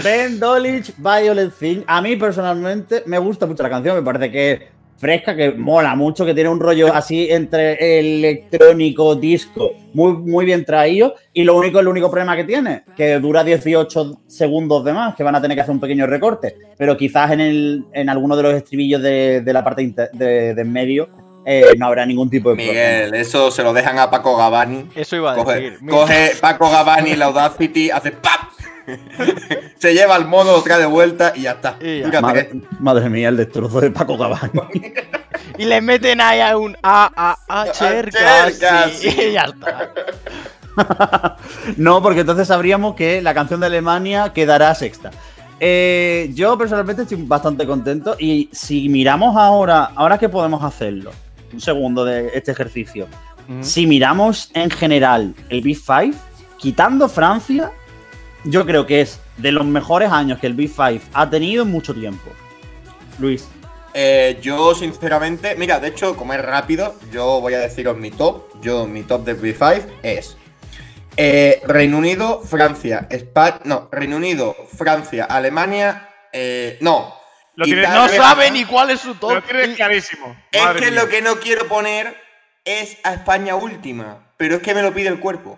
Ben 0.04 0.40
Dolich, 0.40 0.94
Violet 0.98 1.52
Thing. 1.58 1.82
A 1.88 2.02
mí 2.02 2.16
personalmente 2.16 3.04
me 3.06 3.18
gusta 3.18 3.46
mucho 3.46 3.64
la 3.64 3.70
canción, 3.70 3.96
me 3.96 4.04
parece 4.04 4.32
que 4.32 4.52
es 4.52 4.60
fresca, 4.98 5.34
que 5.36 5.52
mola 5.52 5.96
mucho, 5.96 6.26
que 6.26 6.34
tiene 6.34 6.50
un 6.50 6.60
rollo 6.60 6.94
así 6.94 7.28
entre 7.32 8.00
electrónico, 8.00 9.16
disco, 9.16 9.72
muy, 9.94 10.14
muy 10.14 10.46
bien 10.46 10.66
traído. 10.66 11.16
Y 11.34 11.44
lo 11.44 11.56
único, 11.56 11.80
el 11.80 11.88
único 11.88 12.12
problema 12.12 12.36
que 12.36 12.44
tiene, 12.44 12.84
que 12.98 13.20
dura 13.20 13.44
18 13.44 14.22
segundos 14.28 14.84
de 14.84 14.94
más, 14.94 15.16
que 15.16 15.24
van 15.24 15.36
a 15.36 15.42
tener 15.42 15.56
que 15.56 15.62
hacer 15.62 15.74
un 15.74 15.80
pequeño 15.80 16.06
recorte. 16.06 16.56
Pero 16.78 16.98
quizás 16.98 17.32
en, 17.32 17.40
el, 17.40 17.86
en 17.94 18.10
alguno 18.10 18.36
de 18.36 18.44
los 18.44 18.54
estribillos 18.54 19.02
de, 19.02 19.42
de 19.42 19.54
la 19.54 19.64
parte 19.64 19.82
inter- 19.84 20.10
de, 20.12 20.54
de 20.54 20.62
en 20.62 20.72
medio 20.74 21.10
eh, 21.46 21.64
no 21.78 21.86
habrá 21.88 22.06
ningún 22.06 22.30
tipo 22.30 22.50
de 22.50 22.56
problema. 22.58 22.74
Miguel, 22.74 23.14
eso 23.16 23.50
se 23.52 23.64
lo 23.64 23.72
dejan 23.74 23.98
a 23.98 24.12
Paco 24.12 24.36
Gabani. 24.38 24.86
Eso 24.96 25.16
iba 25.16 25.32
a 25.32 25.36
Coge, 25.36 25.56
decir. 25.56 25.80
Coge 25.90 26.32
Paco 26.42 26.70
Gabani 26.70 27.16
la 27.16 27.26
Audacity, 27.26 27.90
hace 27.90 28.12
¡pap! 28.12 28.50
Se 29.78 29.94
lleva 29.94 30.16
el 30.16 30.26
modo, 30.26 30.58
lo 30.58 30.64
trae 30.64 30.80
de 30.80 30.86
vuelta 30.86 31.34
y 31.36 31.44
ya 31.44 31.52
está. 31.52 31.78
Y 31.82 32.00
ya. 32.02 32.06
Fíjate 32.08 32.62
Madre, 32.80 33.10
mía, 33.10 33.30
el 33.30 33.38
destrozo 33.38 33.82
de 33.82 33.92
Paco 33.92 34.18
Gabani. 34.18 34.52
Y 35.58 35.66
le 35.66 35.82
meten 35.82 36.22
ahí 36.22 36.40
a 36.40 36.58
un 36.58 36.78
A, 36.84 37.12
A, 37.48 37.62
A, 37.62 37.74
cerca. 37.74 38.46
cerca, 38.46 38.90
sí, 38.90 39.12
sí. 39.12 39.22
Y 39.22 39.32
ya 39.34 39.42
está. 39.42 39.94
No, 41.78 42.02
porque 42.02 42.22
entonces 42.22 42.48
sabríamos 42.48 42.96
que 42.96 43.22
la 43.22 43.34
canción 43.34 43.60
de 43.60 43.66
Alemania 43.66 44.32
quedará 44.34 44.74
sexta. 44.76 45.12
Eh, 45.60 46.32
yo 46.34 46.58
personalmente 46.58 47.02
estoy 47.02 47.22
bastante 47.24 47.68
contento 47.68 48.16
y 48.18 48.50
si 48.54 48.88
miramos 48.88 49.36
ahora, 49.36 49.92
ahora 49.96 50.18
que 50.18 50.30
podemos 50.30 50.64
hacerlo, 50.64 51.12
un 51.52 51.60
segundo 51.60 52.06
de 52.06 52.32
este 52.34 52.52
ejercicio, 52.52 53.08
si 53.62 53.88
miramos 53.88 54.52
en 54.54 54.70
general 54.70 55.34
el 55.50 55.62
Big 55.62 55.80
Five, 55.80 56.14
quitando 56.58 57.10
Francia, 57.10 57.72
yo 58.44 58.66
creo 58.66 58.86
que 58.86 59.02
es 59.02 59.20
de 59.38 59.52
los 59.52 59.66
mejores 59.66 60.12
años 60.12 60.40
que 60.40 60.48
el 60.48 60.54
Big 60.54 60.70
Five 60.72 61.02
ha 61.14 61.30
tenido 61.30 61.64
en 61.64 61.72
mucho 61.72 61.94
tiempo. 61.94 62.30
Luis. 63.20 63.48
Eh, 63.94 64.38
yo, 64.42 64.76
sinceramente, 64.76 65.56
mira, 65.56 65.80
de 65.80 65.88
hecho, 65.90 66.16
como 66.16 66.34
es 66.34 66.42
rápido, 66.44 66.96
yo 67.12 67.42
voy 67.42 67.56
a 67.56 67.60
deciros 67.60 67.98
mi 67.98 68.12
top. 68.12 68.62
Yo, 68.62 68.86
mi 68.86 69.02
top 69.04 69.26
del 69.26 69.42
B5 69.42 69.84
es 70.04 70.38
eh, 71.18 71.62
Reino 71.66 71.98
Unido, 71.98 72.42
Francia, 72.42 73.08
España. 73.10 73.60
No, 73.66 73.90
Reino 73.92 74.16
Unido, 74.18 74.56
Francia, 74.78 75.26
Alemania. 75.26 76.08
eh, 76.32 76.78
no. 76.82 77.16
Lo 77.56 77.66
tienes- 77.66 77.84
Italia- 77.86 78.18
No 78.18 78.24
sabe 78.24 78.52
ni 78.52 78.64
cuál 78.66 78.92
es 78.92 79.00
su 79.02 79.16
top. 79.16 79.34
Lo 79.34 79.42
tienes 79.42 79.76
clarísimo. 79.76 80.36
Es 80.52 80.64
Madre 80.64 80.80
que 80.80 80.92
mía. 80.92 81.02
lo 81.02 81.10
que 81.10 81.22
no 81.24 81.36
quiero 81.40 81.68
poner 81.68 82.16
es 82.64 82.98
a 83.04 83.16
España 83.16 83.56
última, 83.56 84.32
pero 84.38 84.58
es 84.58 84.62
que 84.62 84.74
me 84.76 84.82
lo 84.84 84.94
pide 84.94 85.10
el 85.10 85.20
cuerpo. 85.20 85.58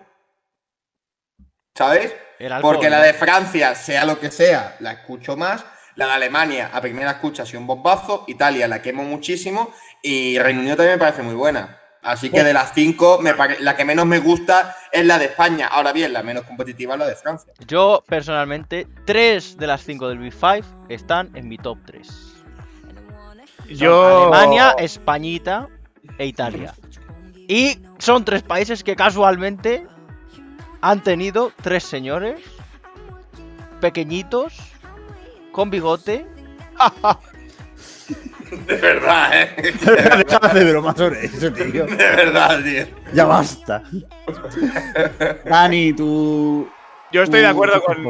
¿Sabes? 1.76 2.14
Alcohol, 2.40 2.62
Porque 2.62 2.90
la 2.90 3.02
de 3.02 3.14
Francia, 3.14 3.76
sea 3.76 4.04
lo 4.06 4.20
que 4.20 4.32
sea, 4.32 4.76
la 4.80 4.94
escucho 4.94 5.38
más. 5.38 5.64
La 5.96 6.08
de 6.08 6.12
Alemania, 6.14 6.72
a 6.74 6.82
primera 6.82 7.12
escucha, 7.12 7.44
ha 7.44 7.46
sido 7.46 7.60
un 7.60 7.68
bombazo. 7.68 8.24
Italia, 8.28 8.68
la 8.68 8.82
quemo 8.82 9.04
muchísimo. 9.04 9.72
Y 10.02 10.40
Reino 10.40 10.62
Unido 10.62 10.76
también 10.78 10.96
me 10.96 11.00
parece 11.00 11.22
muy 11.22 11.36
buena. 11.36 11.78
Así 12.02 12.32
que 12.32 12.44
de 12.44 12.52
las 12.54 12.74
cinco, 12.74 13.20
me 13.22 13.36
pare- 13.36 13.60
la 13.60 13.76
que 13.76 13.86
menos 13.86 14.08
me 14.08 14.18
gusta 14.18 14.76
es 14.92 15.06
la 15.06 15.20
de 15.20 15.26
España. 15.26 15.68
Ahora 15.68 15.92
bien, 15.94 16.12
la 16.14 16.24
menos 16.24 16.46
competitiva 16.46 16.94
es 16.96 17.00
la 17.00 17.06
de 17.08 17.16
Francia. 17.16 17.54
Yo, 17.68 18.04
personalmente, 18.08 18.88
tres 19.06 19.56
de 19.58 19.68
las 19.68 19.84
cinco 19.84 20.10
del 20.10 20.18
Big 20.18 20.34
Five 20.34 20.64
están 20.90 21.30
en 21.36 21.48
mi 21.48 21.58
top 21.60 21.78
3. 21.86 22.08
Yo. 23.70 24.34
Alemania, 24.34 24.76
Españita 24.80 25.68
e 26.18 26.26
Italia. 26.26 26.74
Y 27.48 27.78
son 28.00 28.26
tres 28.26 28.42
países 28.44 28.84
que 28.84 28.96
casualmente 28.96 29.86
han 30.82 31.02
tenido 31.04 31.52
tres 31.62 31.84
señores 31.84 32.42
pequeñitos 33.80 34.58
con 35.52 35.70
bigote 35.70 36.26
De 38.68 38.76
verdad, 38.76 39.32
¿eh? 39.34 39.56
Deja 40.28 40.54
de 40.54 40.72
broma 40.72 40.94
sobre 40.96 41.26
eso, 41.26 41.52
tío. 41.54 41.86
De 41.86 41.96
verdad, 41.96 42.62
tío. 42.62 42.86
Ya 43.14 43.26
basta. 43.26 43.82
Dani, 45.46 45.94
tú. 45.94 46.68
Yo 47.14 47.24
estoy 47.24 47.40
de 47.42 47.48
acuerdo 47.48 47.82
con, 47.82 48.04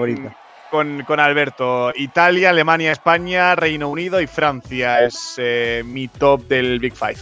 con, 0.72 1.04
con 1.04 1.20
Alberto. 1.20 1.92
Italia, 1.96 2.50
Alemania, 2.50 2.92
España, 2.92 3.56
Reino 3.56 3.90
Unido 3.90 4.20
y 4.20 4.26
Francia 4.26 5.04
es 5.04 5.36
eh, 5.38 5.84
mi 5.86 6.08
top 6.08 6.48
del 6.48 6.80
Big 6.80 6.96
Five. 6.96 7.18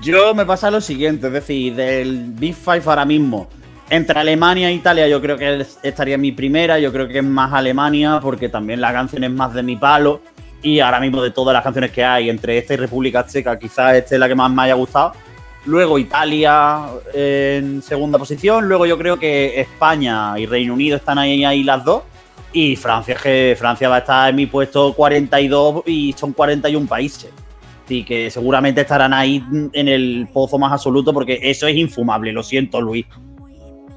Yo 0.00 0.34
me 0.34 0.46
pasa 0.46 0.70
lo 0.70 0.80
siguiente, 0.80 1.26
es 1.26 1.32
decir, 1.34 1.74
del 1.74 2.32
Big 2.32 2.54
Five 2.54 2.82
ahora 2.86 3.04
mismo, 3.04 3.48
entre 3.90 4.18
Alemania 4.18 4.68
e 4.70 4.74
Italia, 4.74 5.06
yo 5.08 5.20
creo 5.20 5.36
que 5.36 5.60
es- 5.60 5.78
estaría 5.82 6.18
mi 6.18 6.32
primera, 6.32 6.78
yo 6.78 6.92
creo 6.92 7.06
que 7.06 7.18
es 7.18 7.24
más 7.24 7.52
Alemania, 7.52 8.18
porque 8.22 8.48
también 8.48 8.80
la 8.80 8.92
canción 8.92 9.24
es 9.24 9.30
más 9.30 9.52
de 9.54 9.62
mi 9.62 9.76
palo, 9.76 10.20
y 10.62 10.80
ahora 10.80 10.98
mismo 11.00 11.22
de 11.22 11.30
todas 11.30 11.52
las 11.52 11.62
canciones 11.62 11.90
que 11.90 12.02
hay, 12.04 12.30
entre 12.30 12.56
esta 12.58 12.74
y 12.74 12.76
República 12.78 13.26
Checa, 13.26 13.58
quizás 13.58 13.94
esta 13.94 14.14
es 14.14 14.18
la 14.18 14.28
que 14.28 14.34
más 14.34 14.50
me 14.50 14.62
haya 14.62 14.74
gustado. 14.74 15.12
Luego 15.66 15.98
Italia 15.98 16.80
en 17.12 17.82
segunda 17.82 18.18
posición, 18.18 18.68
luego 18.68 18.86
yo 18.86 18.98
creo 18.98 19.18
que 19.18 19.60
España 19.60 20.38
y 20.38 20.46
Reino 20.46 20.74
Unido 20.74 20.96
están 20.96 21.18
ahí, 21.18 21.44
ahí 21.44 21.62
las 21.62 21.84
dos, 21.84 22.02
y 22.52 22.76
Francia, 22.76 23.16
que 23.20 23.56
Francia 23.58 23.88
va 23.88 23.96
a 23.96 23.98
estar 23.98 24.30
en 24.30 24.36
mi 24.36 24.46
puesto 24.46 24.92
42 24.94 25.82
y 25.86 26.12
son 26.16 26.32
41 26.32 26.86
países. 26.86 27.30
Y 27.88 28.04
que 28.04 28.30
seguramente 28.30 28.80
estarán 28.80 29.12
ahí 29.12 29.42
en 29.72 29.88
el 29.88 30.28
pozo 30.32 30.58
más 30.58 30.72
absoluto 30.72 31.12
porque 31.12 31.38
eso 31.42 31.66
es 31.66 31.76
infumable, 31.76 32.32
lo 32.32 32.42
siento, 32.42 32.80
Luis. 32.80 33.04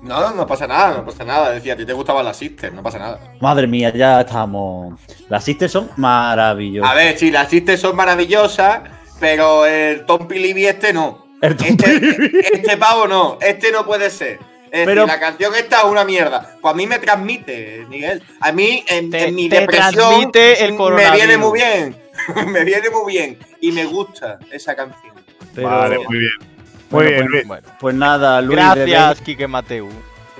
No, 0.01 0.31
no 0.33 0.45
pasa 0.47 0.67
nada, 0.67 0.97
no 0.97 1.05
pasa 1.05 1.23
nada. 1.23 1.51
Decía, 1.51 1.73
a 1.73 1.75
ti 1.75 1.85
te 1.85 1.93
gustaban 1.93 2.23
las 2.23 2.37
sisters, 2.37 2.73
no 2.73 2.83
pasa 2.83 2.99
nada. 2.99 3.19
Madre 3.41 3.67
mía, 3.67 3.91
ya 3.93 4.21
estamos. 4.21 4.99
Las 5.29 5.43
sisters 5.43 5.71
son 5.71 5.89
maravillosas. 5.97 6.91
A 6.91 6.93
ver, 6.95 7.17
sí, 7.17 7.31
las 7.31 7.49
sisters 7.49 7.81
son 7.81 7.95
maravillosas, 7.95 8.81
pero 9.19 9.65
el 9.65 10.05
Tom 10.05 10.27
Pilibi 10.27 10.65
este 10.67 10.93
no. 10.93 11.25
El 11.41 11.55
Tom 11.55 11.67
este, 11.67 11.99
Pilibi. 11.99 12.39
este 12.53 12.77
pavo 12.77 13.07
no, 13.07 13.37
este 13.41 13.71
no 13.71 13.85
puede 13.85 14.09
ser. 14.09 14.39
Es 14.71 14.85
Pero- 14.85 15.01
decir, 15.05 15.07
la 15.07 15.19
canción 15.19 15.55
esta 15.55 15.77
es 15.77 15.83
una 15.85 16.03
mierda. 16.03 16.55
Pues 16.61 16.73
a 16.73 16.77
mí 16.77 16.85
me 16.87 16.99
transmite, 16.99 17.85
Miguel. 17.89 18.21
A 18.41 18.51
mí, 18.51 18.83
en, 18.87 19.09
Te- 19.09 19.27
en 19.29 19.35
mi 19.35 19.47
te 19.49 19.61
depresión, 19.61 19.93
transmite 19.93 20.65
el 20.65 20.73
me 20.73 21.11
viene 21.11 21.37
muy 21.37 21.59
bien. 21.59 21.97
me 22.47 22.63
viene 22.65 22.89
muy 22.89 23.13
bien. 23.13 23.39
Y 23.61 23.71
me 23.71 23.85
gusta 23.85 24.39
esa 24.51 24.75
canción. 24.75 25.13
Pero- 25.55 25.69
Vale, 25.69 25.97
muy 25.99 26.19
bien. 26.19 26.56
Muy 26.89 27.03
Bueno, 27.03 27.09
bien, 27.09 27.27
pues-. 27.31 27.47
Bueno, 27.47 27.67
Pues 27.79 27.95
nada, 27.95 28.41
Luis, 28.41 28.57
gracias, 28.57 29.21
Quique 29.21 29.47
Mateu. 29.47 29.89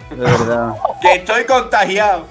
De, 0.09 0.15
de 0.15 0.21
verdad. 0.23 0.73
Que 1.01 1.13
estoy 1.15 1.43
contagiado. 1.45 2.25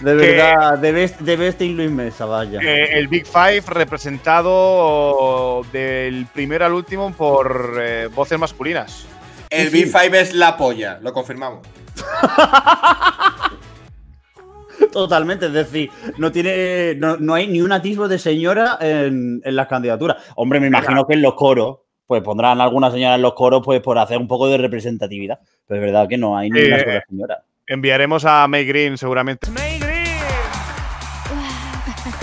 De 0.00 0.14
verdad, 0.14 0.78
debes, 0.78 1.14
debes 1.18 1.58
de 1.58 1.66
Luis 1.66 1.90
Mesa, 1.90 2.24
vaya. 2.24 2.60
Eh, 2.62 2.98
el 2.98 3.08
Big 3.08 3.26
Five 3.26 3.62
representado 3.66 5.62
del 5.72 6.26
primero 6.32 6.64
al 6.64 6.72
último 6.72 7.12
por 7.12 7.76
eh, 7.80 8.06
voces 8.14 8.38
masculinas. 8.38 9.06
El 9.50 9.70
Sí, 9.70 9.84
sí. 9.86 9.92
B5 9.92 10.14
es 10.14 10.34
la 10.34 10.56
polla, 10.56 10.98
lo 11.02 11.12
confirmamos. 11.12 11.66
Totalmente, 14.92 15.46
es 15.46 15.52
decir, 15.52 15.90
no 16.18 16.30
tiene, 16.30 16.94
no, 16.96 17.16
no 17.16 17.34
hay 17.34 17.46
ni 17.48 17.60
un 17.60 17.72
atisbo 17.72 18.06
de 18.08 18.18
señora 18.18 18.78
en, 18.80 19.40
en 19.44 19.56
las 19.56 19.66
candidaturas. 19.66 20.18
Hombre, 20.36 20.60
me 20.60 20.68
imagino 20.68 21.04
que 21.06 21.14
en 21.14 21.22
los 21.22 21.34
coros, 21.34 21.78
pues 22.06 22.22
pondrán 22.22 22.60
alguna 22.60 22.90
señora 22.90 23.14
en 23.14 23.22
los 23.22 23.34
coros, 23.34 23.62
pues 23.64 23.80
por 23.80 23.98
hacer 23.98 24.18
un 24.18 24.28
poco 24.28 24.48
de 24.48 24.58
representatividad. 24.58 25.38
Pero 25.66 25.80
es 25.80 25.86
verdad 25.86 26.08
que 26.08 26.18
no 26.18 26.36
hay 26.36 26.50
ni 26.50 26.60
una 26.60 26.76
Eh, 26.76 26.84
sola 26.84 27.02
señora. 27.08 27.42
Enviaremos 27.66 28.24
a 28.24 28.46
May 28.48 28.64
Green 28.66 28.98
seguramente. 28.98 29.50
¡May 29.50 29.78
Green! 29.78 29.94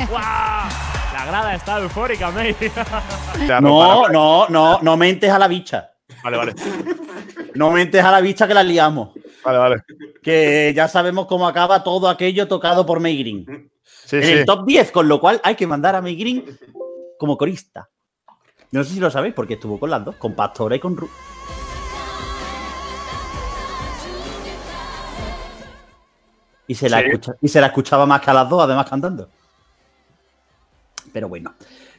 ¡Guau! 0.09 0.69
La 1.13 1.25
grada 1.25 1.55
está 1.55 1.79
eufórica, 1.79 2.31
May. 2.31 2.55
No, 3.61 4.07
no, 4.09 4.47
no, 4.49 4.79
no 4.81 4.97
mentes 4.97 5.31
a 5.31 5.39
la 5.39 5.47
bicha. 5.47 5.91
Vale, 6.23 6.37
vale. 6.37 6.53
No 7.55 7.71
mentes 7.71 8.03
a 8.03 8.11
la 8.11 8.21
bicha 8.21 8.47
que 8.47 8.53
la 8.53 8.63
liamos. 8.63 9.09
Vale, 9.43 9.57
vale. 9.57 9.75
Que 10.21 10.71
ya 10.75 10.87
sabemos 10.87 11.25
cómo 11.25 11.47
acaba 11.47 11.83
todo 11.83 12.07
aquello 12.09 12.47
tocado 12.47 12.85
por 12.85 12.99
May 12.99 13.17
Green. 13.17 13.69
Sí, 13.83 14.17
en 14.17 14.23
sí. 14.23 14.31
el 14.31 14.45
top 14.45 14.65
10, 14.65 14.91
con 14.91 15.07
lo 15.07 15.19
cual 15.19 15.39
hay 15.43 15.55
que 15.55 15.65
mandar 15.65 15.95
a 15.95 16.01
May 16.01 16.15
Green 16.15 16.45
como 17.17 17.37
corista. 17.37 17.89
No 18.71 18.83
sé 18.83 18.93
si 18.93 18.99
lo 18.99 19.11
sabéis, 19.11 19.33
porque 19.33 19.55
estuvo 19.55 19.79
con 19.79 19.89
las 19.89 20.03
dos, 20.03 20.15
con 20.15 20.33
Pastora 20.33 20.75
y 20.75 20.79
con 20.79 20.95
Ru. 20.95 21.09
Y 26.67 26.75
se, 26.75 26.89
la 26.89 26.99
Sí. 26.99 27.05
escucha- 27.07 27.33
y 27.41 27.47
se 27.49 27.59
la 27.59 27.67
escuchaba 27.67 28.05
más 28.05 28.21
que 28.21 28.31
a 28.31 28.33
las 28.33 28.47
dos, 28.49 28.63
además 28.63 28.89
cantando. 28.89 29.29
Pero 31.11 31.27
bueno. 31.27 31.53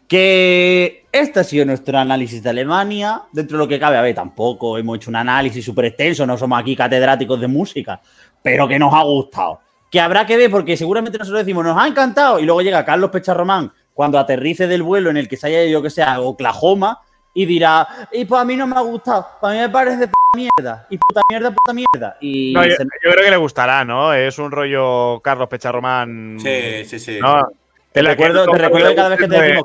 Que 0.09 1.07
este 1.11 1.41
ha 1.41 1.45
sido 1.45 1.65
nuestro 1.65 1.97
análisis 1.99 2.43
de 2.43 2.51
Alemania. 2.51 3.23
Dentro 3.33 3.57
de 3.59 3.65
lo 3.65 3.69
que 3.69 3.79
cabe, 3.79 3.97
a 3.97 4.03
ver, 4.03 4.15
tampoco 4.15 4.77
hemos 4.77 4.97
hecho 4.97 5.11
un 5.11 5.17
análisis 5.17 5.65
súper 5.65 5.87
extenso, 5.87 6.27
no 6.27 6.37
somos 6.37 6.59
aquí 6.61 6.75
catedráticos 6.77 7.41
de 7.41 7.47
música, 7.49 8.01
pero 8.43 8.67
que 8.69 8.79
nos 8.79 8.93
ha 8.93 9.03
gustado. 9.03 9.61
Que 9.91 10.01
habrá 10.01 10.27
que 10.27 10.37
ver, 10.37 10.51
porque 10.51 10.77
seguramente 10.77 11.19
nosotros 11.19 11.41
decimos, 11.45 11.65
nos 11.65 11.79
ha 11.79 11.87
encantado, 11.87 12.39
y 12.41 12.45
luego 12.45 12.61
llega 12.63 12.85
Carlos 12.85 13.11
Pecharromán 13.11 13.73
cuando 14.03 14.19
aterrice 14.19 14.67
del 14.67 14.83
vuelo 14.83 15.11
en 15.11 15.17
el 15.17 15.29
que 15.29 15.37
se 15.37 15.47
haya 15.47 15.63
ido, 15.63 15.79
yo 15.79 15.81
que 15.83 15.89
sea, 15.89 16.21
Oklahoma, 16.21 17.03
y 17.33 17.47
dirá, 17.47 17.87
y 18.11 18.25
pues 18.25 18.41
a 18.41 18.45
mí 18.45 18.57
no 18.57 18.67
me 18.67 18.75
ha 18.75 18.81
gustado, 18.81 19.29
para 19.41 19.55
mí 19.55 19.61
me 19.61 19.69
parece 19.69 20.09
puta 20.09 20.17
mierda, 20.35 20.87
y 20.91 20.99
puta 20.99 21.21
mierda, 21.31 21.51
puta 21.53 21.73
mierda. 21.73 22.17
Y 22.21 22.53
No, 22.53 22.65
yo, 22.67 22.75
se- 22.75 22.83
yo 22.83 23.13
creo 23.13 23.25
que 23.25 23.31
le 23.31 23.37
gustará, 23.37 23.85
¿no? 23.85 24.13
Es 24.13 24.41
un 24.41 24.51
rollo 24.51 25.21
Carlos 25.21 25.47
Pecharromán. 25.49 26.37
Sí, 26.41 26.85
sí, 26.85 26.99
sí. 26.99 27.19
¿no? 27.21 27.47
te 27.93 28.03
la 28.03 28.17
que 28.17 28.25
recuerdo, 28.27 28.51
te 28.51 28.59
recuerdo 28.59 28.89
que 28.89 28.95
cada 28.97 29.09
vez 29.11 29.19
que 29.21 29.29
te 29.29 29.41
decimos 29.41 29.65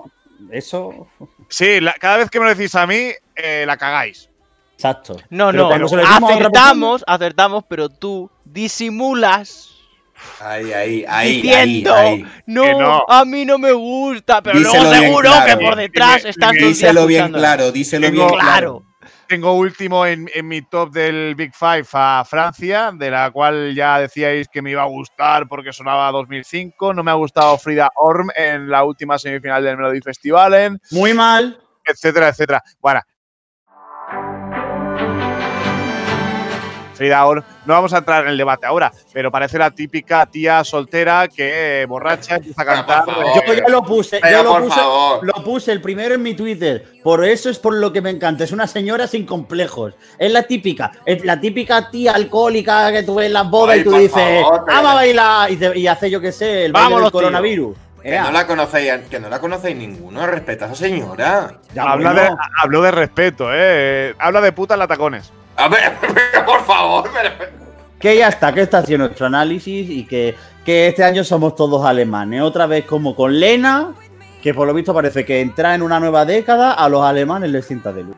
eso, 0.51 1.07
Sí, 1.49 1.79
la- 1.81 1.93
cada 1.93 2.17
vez 2.17 2.29
que 2.29 2.39
me 2.39 2.45
lo 2.45 2.53
decís 2.53 2.75
a 2.75 2.85
mí, 2.85 3.09
eh, 3.35 3.63
la 3.65 3.75
cagáis. 3.75 4.29
exacto. 4.75 5.15
No, 5.31 5.49
Pero 5.49 5.67
no, 5.79 5.85
acertamos, 6.27 7.03
acertamos, 7.07 7.63
pero 7.67 7.89
tú 7.89 8.29
disimulas 8.45 9.76
Ahí, 10.39 10.71
ahí, 10.73 11.05
ahí, 11.07 11.41
diciendo, 11.41 11.93
ahí, 11.95 12.07
ahí. 12.07 12.27
No, 12.47 12.79
no. 12.79 13.05
a 13.07 13.25
mí 13.25 13.45
no 13.45 13.57
me 13.57 13.71
gusta, 13.71 14.41
pero 14.41 14.59
Díselo 14.59 14.83
luego 14.83 14.95
seguro 15.01 15.29
claro. 15.29 15.45
que 15.59 15.65
por 15.65 15.75
detrás 15.75 16.17
Dime- 16.17 16.29
estás 16.29 16.51
dime- 16.51 16.67
Díselo 16.67 17.05
bien 17.07 17.31
claro, 17.31 17.71
díselo 17.71 18.07
Tengo- 18.07 18.27
bien 18.27 18.39
Claro. 18.39 18.83
Tengo 19.27 19.53
último 19.53 20.05
en, 20.05 20.29
en 20.33 20.47
mi 20.47 20.61
top 20.61 20.91
del 20.91 21.35
Big 21.35 21.53
Five 21.53 21.85
a 21.93 22.23
Francia, 22.25 22.91
de 22.93 23.11
la 23.11 23.29
cual 23.31 23.75
ya 23.75 23.99
decíais 23.99 24.47
que 24.47 24.61
me 24.61 24.71
iba 24.71 24.83
a 24.83 24.87
gustar 24.87 25.49
porque 25.49 25.73
sonaba 25.73 26.09
2005. 26.13 26.93
No 26.93 27.03
me 27.03 27.11
ha 27.11 27.15
gustado 27.15 27.57
Frida 27.57 27.89
Orm 27.97 28.29
en 28.35 28.69
la 28.69 28.85
última 28.85 29.17
semifinal 29.19 29.63
del 29.65 29.75
Melody 29.75 29.99
Festivalen, 29.99 30.79
Muy 30.91 31.13
mal. 31.13 31.59
etcétera, 31.85 32.29
etcétera. 32.29 32.63
Bueno. 32.79 33.01
Frida 36.97 37.23
no 37.65 37.73
vamos 37.73 37.93
a 37.93 37.99
entrar 37.99 38.23
en 38.23 38.29
el 38.31 38.37
debate 38.37 38.65
ahora, 38.65 38.91
pero 39.13 39.31
parece 39.31 39.57
la 39.57 39.71
típica 39.71 40.25
tía 40.25 40.63
soltera 40.63 41.27
que 41.27 41.81
eh, 41.81 41.85
borracha 41.85 42.35
empieza 42.37 42.61
a 42.61 42.65
cantar. 42.65 43.03
Yo 43.07 43.53
ya 43.53 43.69
lo 43.69 43.83
puse, 43.83 44.19
yo 44.31 44.43
lo 44.43 44.59
puse, 44.63 44.81
lo 45.21 45.33
puse 45.43 45.71
el 45.71 45.81
primero 45.81 46.15
en 46.15 46.21
mi 46.23 46.33
Twitter. 46.33 46.85
Por 47.03 47.23
eso 47.23 47.49
es 47.49 47.59
por 47.59 47.73
lo 47.75 47.93
que 47.93 48.01
me 48.01 48.09
encanta. 48.09 48.43
Es 48.43 48.51
una 48.51 48.67
señora 48.67 49.07
sin 49.07 49.25
complejos. 49.25 49.93
Es 50.17 50.31
la 50.31 50.43
típica, 50.43 50.91
es 51.05 51.23
la 51.23 51.39
típica 51.39 51.89
tía 51.91 52.13
alcohólica 52.13 52.91
que 52.91 53.03
tú 53.03 53.15
ves 53.15 53.27
en 53.27 53.33
las 53.33 53.49
bodas 53.49 53.75
Ay, 53.75 53.81
y 53.81 53.83
tú 53.83 53.91
dices, 53.91 54.11
favor, 54.11 54.63
pero- 54.65 54.77
vamos 54.77 54.91
a 54.91 54.95
bailar 54.95 55.51
y, 55.51 55.55
te- 55.57 55.79
y 55.79 55.87
hace 55.87 56.09
yo 56.09 56.19
que 56.19 56.31
sé, 56.31 56.65
el 56.65 56.71
baile 56.73 56.85
Vámonos, 56.85 57.03
del 57.03 57.11
tío. 57.11 57.19
coronavirus. 57.21 57.77
Que 58.01 58.19
no 58.19 58.31
la 58.31 58.47
conocéis, 58.47 58.93
que 59.09 59.19
no 59.19 59.27
la 59.29 59.39
conocéis 59.41 59.75
ninguno. 59.75 60.25
Respeta 60.25 60.65
a 60.65 60.67
esa 60.69 60.77
señora. 60.77 61.55
ya, 61.73 61.83
Habla 61.83 62.37
bueno. 62.63 62.81
de, 62.81 62.91
respeto, 62.91 63.49
¿eh? 63.51 64.15
Habla 64.17 64.39
de 64.39 64.51
puta 64.53 64.75
en 64.75 64.79
la 64.79 64.87
tacones. 64.87 65.31
A 65.57 65.67
ver, 65.67 65.97
pero 66.01 66.45
por 66.45 66.63
favor. 66.65 67.09
pero- 67.13 67.51
Que 67.99 68.15
ya 68.17 68.27
está, 68.29 68.53
que 68.53 68.61
está 68.61 68.79
haciendo 68.79 69.05
nuestro 69.07 69.25
análisis 69.25 69.89
y 69.89 70.05
que, 70.05 70.35
que 70.63 70.87
este 70.87 71.03
año 71.03 71.23
somos 71.23 71.55
todos 71.55 71.85
alemanes. 71.85 72.41
Otra 72.41 72.67
vez 72.67 72.85
como 72.85 73.15
con 73.15 73.39
Lena, 73.39 73.93
que 74.41 74.53
por 74.53 74.67
lo 74.67 74.73
visto 74.73 74.93
parece 74.93 75.25
que 75.25 75.41
entra 75.41 75.73
en 75.73 75.81
una 75.81 75.99
nueva 75.99 76.23
década, 76.25 76.73
a 76.73 76.87
los 76.89 77.03
alemanes 77.03 77.49
les 77.49 77.65
sienta 77.65 77.91
de 77.91 78.03
luz. 78.03 78.15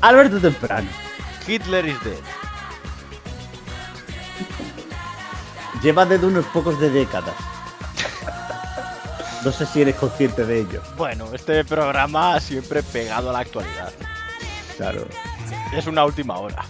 Alberto 0.00 0.38
Temprano, 0.38 0.88
Hitler 1.46 1.86
is 1.86 2.04
dead. 2.04 2.14
llevas 5.82 6.08
desde 6.08 6.26
unos 6.26 6.44
pocos 6.46 6.78
de 6.80 6.90
décadas. 6.90 7.34
No 9.44 9.52
sé 9.52 9.66
si 9.66 9.82
eres 9.82 9.94
consciente 9.94 10.44
de 10.44 10.60
ello. 10.60 10.82
Bueno, 10.96 11.26
este 11.32 11.64
programa 11.64 12.40
siempre 12.40 12.82
pegado 12.82 13.30
a 13.30 13.32
la 13.32 13.38
actualidad. 13.40 13.92
Claro. 14.76 15.06
Es 15.72 15.86
una 15.86 16.04
última 16.04 16.38
hora. 16.38 16.64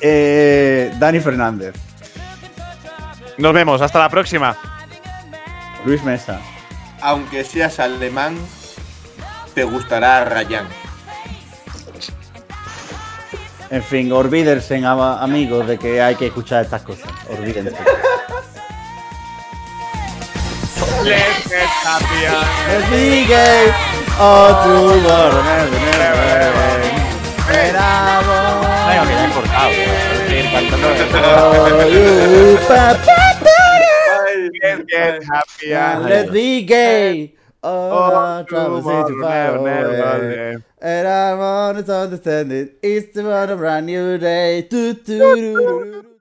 Eh, 0.00 0.92
Dani 0.98 1.20
Fernández, 1.20 1.74
Nos 3.38 3.52
vemos, 3.54 3.80
hasta 3.80 3.98
la 3.98 4.08
próxima. 4.08 4.56
Luis 5.84 6.02
Mesa, 6.04 6.40
Aunque 7.00 7.44
seas 7.44 7.78
alemán, 7.80 8.36
te 9.54 9.64
gustará 9.64 10.24
Ryan. 10.24 10.66
En 13.70 13.82
fin, 13.82 14.12
olvídense, 14.12 14.80
amigos, 14.84 15.66
de 15.66 15.78
que 15.78 16.00
hay 16.00 16.14
que 16.14 16.26
escuchar 16.26 16.64
estas 16.64 16.82
cosas. 16.82 17.10
Olvídense. 17.28 17.76
Let's 21.04 21.48
get 21.48 21.68
happy 21.84 22.24
Let's 22.68 22.88
be 22.90 23.26
gay 23.28 23.72
all 24.18 24.64
to 24.64 24.70
world 25.04 25.44
and 25.44 25.74
Ay, 28.86 28.96
aunque 28.98 29.12
ya 29.12 29.26
he 29.26 29.32
cortado. 29.32 29.74
Let's 34.62 34.84
get 34.90 35.24
happy 35.24 35.68
Let's 36.08 36.30
be 36.30 36.62
gay. 36.64 37.34
Oh, 37.62 38.44
trouble 38.44 38.82
seems 38.82 39.08
to 39.08 39.20
far 39.20 39.56
away. 39.56 40.56
And 40.80 41.08
I'm 41.08 41.40
on 41.40 41.76
understanding. 41.76 42.70
It's 42.82 43.14
the 43.14 43.22
one 43.24 43.50
of 43.50 43.50
a 43.50 43.56
brand 43.56 43.86
new 43.86 44.18
day. 44.18 44.62
Doo, 44.62 44.92
doo, 44.92 45.18
doo, 45.18 45.92
doo. 45.92 46.13